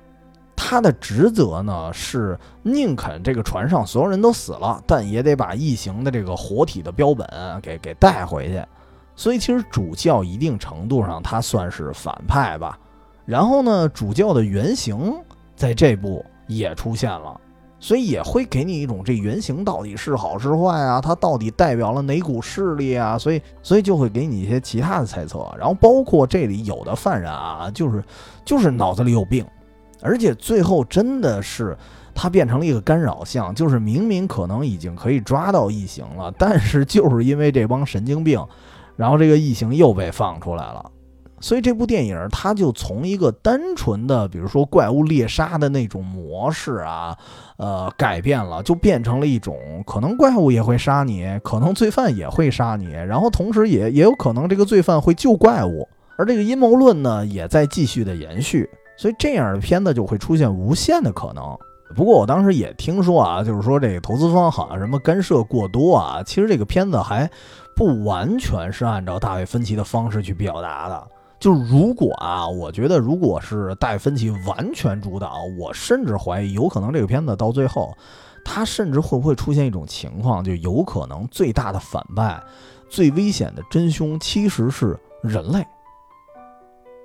[0.57, 7.25] 他的职责呢是宁肯这个船上所有人都死了，但也得把异形的这个活体的标本
[7.63, 8.61] 给给带回去，
[9.15, 12.77] 所以其实主教一定程度上他算是反派吧。
[13.25, 15.15] 然后呢，主教的原型
[15.55, 17.41] 在这部也出现了。
[17.83, 21.01] 所以也会给你一种这原型到底是好是坏啊？
[21.01, 23.19] 它到底代表了哪股势力啊？
[23.19, 25.53] 所以，所以就会给你一些其他的猜测。
[25.59, 28.01] 然后包括这里有的犯人啊，就是
[28.45, 29.45] 就是脑子里有病，
[30.01, 31.77] 而且最后真的是
[32.15, 38.41] 他变成了一个干扰项，就是明明可能已经可以抓到异形了，但是就是因为这帮神经病，
[38.95, 40.89] 然后这个异形又被放出来了。
[41.41, 47.19] 所以这部电影它就从一个单纯的，比如说怪物猎杀的那种模式啊，
[47.63, 49.57] 呃，改变了，就变成了一种
[49.87, 55.89] 可能怪物也会杀你，可能罪犯也会杀你，然后同时也也有可能这个罪犯会救怪物
[56.19, 61.57] 而这个阴谋论呢，也在继续的延续，所以这样的片子就会出现无限的可能。
[61.95, 67.31] 不过我当时也听说啊，就是说这个投资方好像什么干涉过多啊，其实这个片子还
[67.77, 71.07] 不完全是按照大卫芬奇的方式去表达的。
[71.43, 77.93] 就如果啊，我觉得如果是大卫芬奇完全主导，我甚至怀疑有可能这个片子到最后，
[78.45, 82.41] 他甚至会不会出现一种情况，就有可能最大的反派、
[82.89, 85.67] 最危险的真凶其实是人类。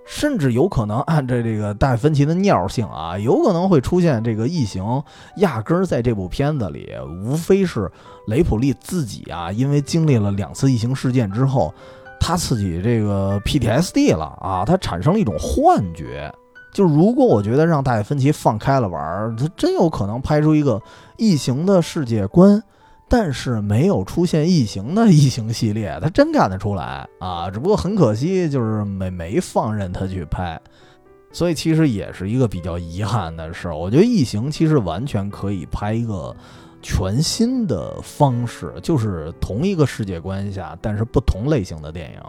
[0.05, 5.03] 甚至有可能按照这个大芬奇的尿性啊，有可能会出现这个异形，
[5.37, 6.91] 压根儿在这部片子里，
[7.25, 7.91] 无非是
[8.27, 11.73] 雷普利自己啊，因为经历了两次异形事件之后，
[12.19, 16.33] 他自己这个 PTSD 了啊，他产生了一种幻觉。
[16.73, 20.81] 就如果我觉得让大芬奇放开了玩，他真有可能拍出一个
[21.17, 22.61] 异形的世界观。
[23.09, 27.49] 但是没有出现异形的异形系列，他真干得出来啊！
[27.49, 30.59] 只不过很可惜，就是没没放任他去拍，
[31.31, 33.73] 所以其实也是一个比较遗憾的事儿。
[33.77, 36.35] 我觉得异形其实完全可以拍一个
[36.81, 42.21] 全新的方式，就是同一个世界观下，但是不同类型的电影。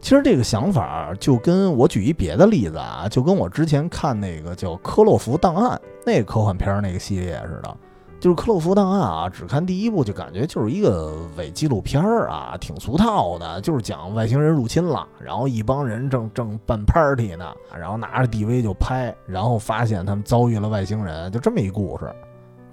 [0.00, 7.76] 其实这个想法就跟我举一别的例子啊，就跟我之前看那个叫《科洛弗档案》那科幻片那个系列似的。
[8.20, 22.14] 就是《科洛弗档案》啊，只看第一部就感觉就是一个伪纪录片儿啊，挺俗套的，就是讲外星人入侵了，然后一帮人正正办 party 呢，然后拿着 DV 就拍，然后发现他们遭遇了外星人，就这么一故事。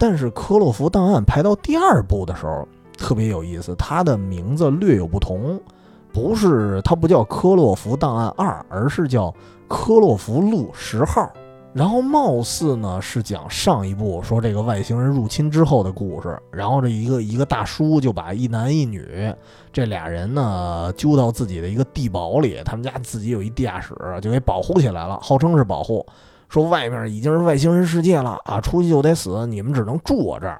[0.01, 5.61] 但是《科洛弗档案》排到第二部的时候特别有意思，它的名字略有不同，
[6.11, 9.27] 不是它不叫《科洛弗档案二》，而是叫
[9.67, 11.21] 《科洛弗路十号》。
[11.71, 19.31] 然后貌似呢是讲上一部说这个外星人入侵之后的故事，然后这一个一个大叔就把一男一女
[19.71, 26.03] 这俩人呢揪到自己的一个地堡里，他们家自己有一地下室，就给保护起来了，号称是保护，
[26.51, 30.59] 说外面已经是外星人世界了啊，出去就得死，你们只能住我这儿。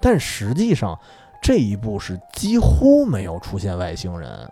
[0.00, 0.98] 但实际上
[1.42, 4.50] 这一步是几乎没有出现外星人。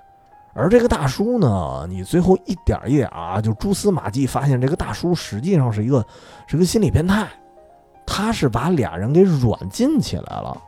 [0.52, 6.04] 而这个大叔呢，你最后一点一点啊，就蛛丝马迹发现，这个大叔实际上是一个
[6.46, 7.26] 是个心理变态，
[8.06, 10.60] 他是把俩人给软禁起来了。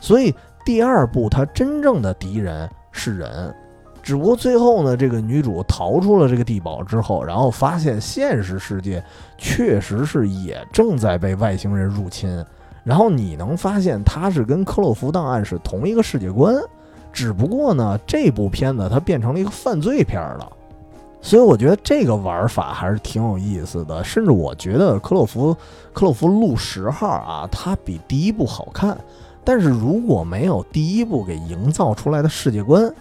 [0.00, 0.32] 所以
[0.64, 3.52] 第二部他真正的敌人是人，
[4.02, 9.02] 只不过最后呢，这个女主逃出了这个地堡之后，然后发现现实世界
[9.38, 12.44] 确实是也正在被外星人入侵，
[12.82, 16.56] 然后你能发现它是跟克洛弗档案是同一个世界观。
[17.12, 20.50] 只不过呢，这部片子它变成了一个犯罪片了，
[21.20, 24.02] 所以我觉得这个玩法还是挺有意思的。
[24.02, 25.54] 甚至我觉得《克洛弗
[25.92, 28.98] 克洛弗路十号》啊，它比第一部好看。
[29.44, 32.92] 但是如果没有第一部给营造出来的世界观，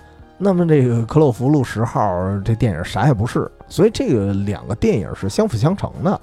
[0.43, 2.01] 那么这个《克洛弗路十号》
[2.43, 3.49] 这电影啥也不是。
[3.67, 6.19] 所以这个两个电影是相辅相成的。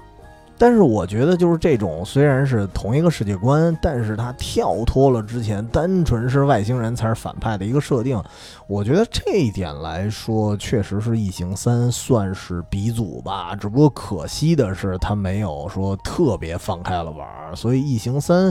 [0.60, 8.20] 但是我觉得，就是这种虽然是同一个世界观，但是它跳脱了之前单纯是外星人才是反派的一个设定。
[8.66, 13.54] 我觉得这一点来说，确实是《异形三》算是鼻祖吧。
[13.54, 17.54] 只不过可惜的是，它没有说特别放开了玩儿。
[17.54, 18.48] 所以《异形三》，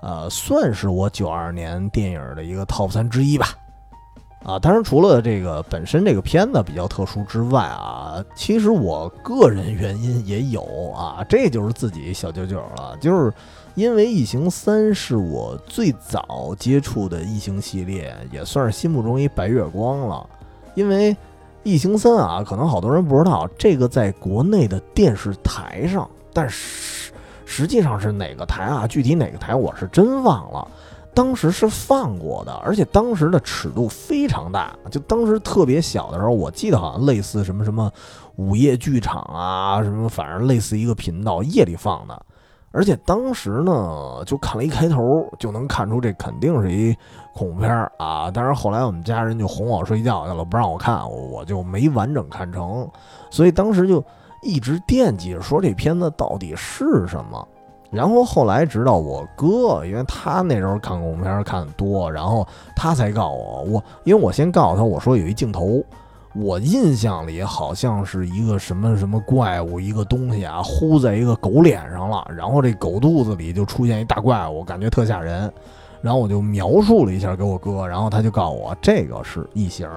[0.00, 3.48] 呃，算是我九二年电影的一个 TOP 三之一吧。
[4.44, 13.32] 啊，当然除了这个本身这个片子比较特殊之外啊，其实我个人原因也有啊，这就是自己小九九了，就是
[13.76, 20.28] 因为《异形三》是我最早接触的异形系列，也算是心目中一白月光了。
[20.74, 21.14] 因为
[21.62, 27.12] 《异形三》啊，可能好多人不知道，这个在国内的电视台上，但实
[27.44, 28.88] 实际上是哪个台啊？
[28.88, 30.68] 具体哪个台我是真忘了。
[31.14, 34.74] 当时是放过的，而且当时的尺度非常大。
[34.90, 37.90] 就当时特别小的时候，我记得好像类似什么什么
[38.36, 42.22] 午夜剧场啊，什么反正类似一个频道夜里放的。
[42.74, 46.96] 而且当时呢，就看了一开头就能看出这肯定是一
[47.34, 48.30] 恐怖片啊。
[48.32, 52.88] 但是后来我们家人就哄我睡觉去了，不让我看，我就没完整看成。
[53.30, 54.02] 所以当时就
[54.40, 57.46] 一直惦记着说这片子到底是什么。
[57.92, 65.84] 然后后来直到我哥，因为他那时候看恐怖片看的多，然后他才告诉我，我因为我先告诉他，我说有一镜头，
[66.34, 75.52] 我印象里好像是一个什么什么怪物，一个东西啊，呼在一个狗脸上了，然后这狗肚子里就出现一大怪物，感觉特吓人。
[76.00, 79.88] 然后我就描述了一下给我哥，然后他就告诉我这个是异形。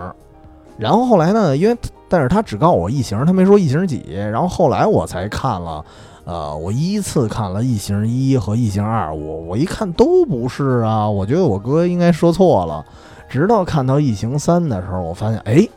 [0.78, 1.78] 然后后来呢，因为
[2.10, 4.04] 但是他只告诉我异形，他没说异形几。
[4.10, 5.84] 然后后来我才看了。
[6.26, 12.84] 呃，我依次看了《异形一》和《异形二》，我我一看都不是啊，我觉得我哥应该说错了。
[13.30, 15.68] 直到看到《异形三》的时候，我发现，哎，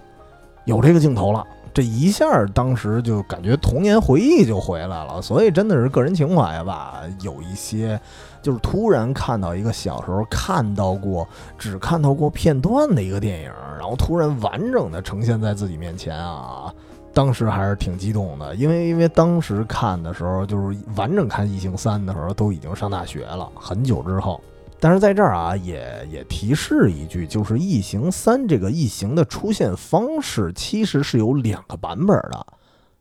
[0.65, 7.03] 有这个镜头了，这一下当时就感觉童年回忆就回来了，所以真的是个人情怀吧。
[7.21, 8.01] 有一些
[8.43, 11.27] 就是突然看到一个小时候看到过、
[11.59, 16.73] 只看到过片段的一个电影，然后突然完整的呈现在自己面前啊，
[17.13, 18.55] 当时还是挺激动的。
[18.55, 24.41] 因为因为当时看的时候，就是完整看《异形三》的时候，都已经上大学了，很久之后。
[24.81, 32.47] 但是在这儿啊，也也提示一句，就是《异形三》这个异形的出现方式其实是有两个版本的，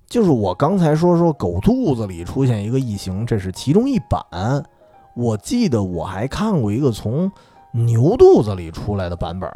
[0.07, 4.21] 就是我刚才说说狗肚子里出现一个异形，这是其中一版。
[5.15, 7.31] 我记得我还看过一个从
[7.71, 9.49] 牛肚子里出来的版本，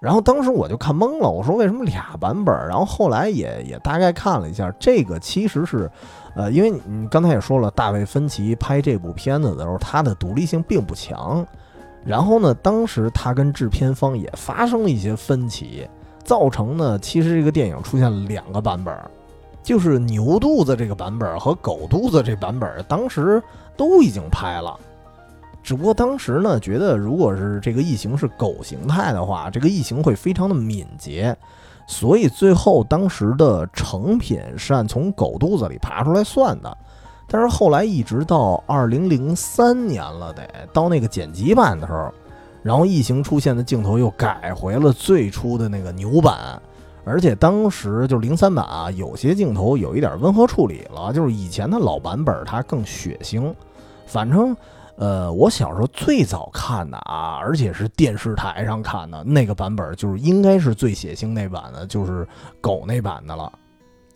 [0.00, 2.54] 然后当时我就看懵了，我说为什么俩版本？
[2.68, 5.90] 然后后来也也大概看了一下，这个其实是。
[6.34, 11.46] 呃，因为你刚才也说了，大卫芬奇拍这部片子的时候，他的独立性并不强。
[12.04, 15.88] 然后呢，当时他跟制片方也发生了一些分歧，
[16.22, 18.94] 造成呢，其实这个电影出现了两个版本，
[19.62, 23.42] 就是牛肚子这个版本和狗肚子这版本，当时
[23.76, 24.78] 都已经拍了。
[25.62, 31.34] 只不过当时呢，觉得如果是这个异形是狗形态的话，这个异形会非常的敏捷。
[31.86, 36.76] 所以最后当时的成品是按从狗肚子里爬出来算的，
[37.28, 42.12] 但是后来一直到二零零三年了，得到那个剪辑版的时候，
[42.62, 46.60] 然后异形出现的镜头又改回了最初的那个牛版，
[47.04, 53.54] 而且当时就是零三版啊，有些镜头有一点温和处理了，就是以前的老版本它更血腥，
[54.06, 54.56] 反正。
[54.96, 62.26] 呃，我小时候最早看的啊，而且是电视台上看的那个版本，就是应该是最血腥那版的，就是
[62.60, 63.52] 狗那版的了，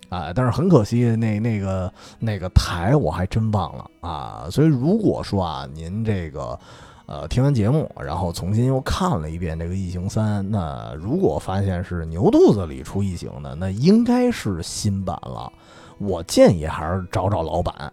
[0.08, 4.46] 啊，但是很可惜，那那个那个台我还真忘了啊。
[4.50, 6.56] 所以如果说啊，您这个
[7.06, 15.52] 呃听完节目，然后重新又看了一遍这个《异形三》，那如果发现是牛肚子里出异形的，那应该是新版了。
[15.98, 17.92] 我建议还是找找老版。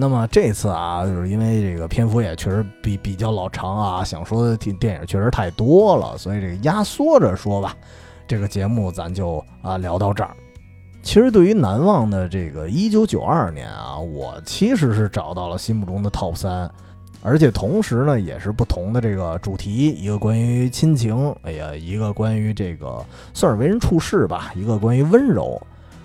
[0.00, 7.74] 那么这次啊，就是因为这个篇幅也确实比比较老长啊，想说的电电影确实太多了，所以这个压缩着说吧。
[8.28, 10.30] 这个节目咱就啊聊到这儿。
[11.02, 16.70] 其实对于难忘的这个一九九二年啊，我其实是找到了心目中的 TOP 三，
[17.20, 25.60] 而且同时呢也是不同的这个主题，一个关于亲情，哎呀，一个关于这个算是为人处事吧，一个关于温柔。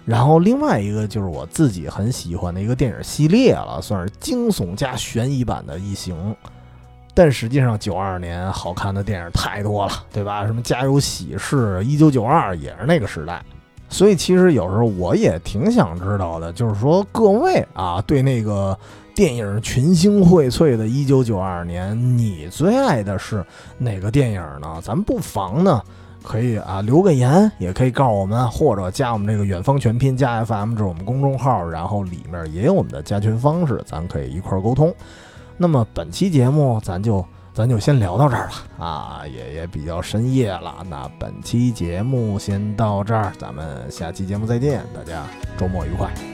[0.06, 6.36] 然后另外一个就是我自己很喜欢的一个电影系列了，算是惊悚加悬疑版的异形。
[7.14, 10.46] 但实际上九二年好看的电影太多了，对吧？
[10.46, 13.42] 什么《家有喜事》，一九九二也是那个时代。
[13.88, 18.76] 所以其实有时候我也挺想知道的，就是说各位啊，对那个
[19.14, 23.46] 电影群星荟萃的一九九二年，你最爱的是
[23.78, 24.82] 哪个电影呢？
[24.84, 25.80] 咱不妨呢。
[26.24, 34.94] 可以啊，留个言，也可以告诉我们，或者加我们这个远方全拼加 FM，这是我们公众号，然后里面也有我们的加群方式，咱可以一块儿沟通。
[35.58, 40.78] 那么本期节目咱就咱就先聊到这儿了啊，也也比较深夜了。
[40.90, 45.24] 那本期节目先到这儿，咱们下期节目再见，大家
[45.58, 46.33] 周末愉快。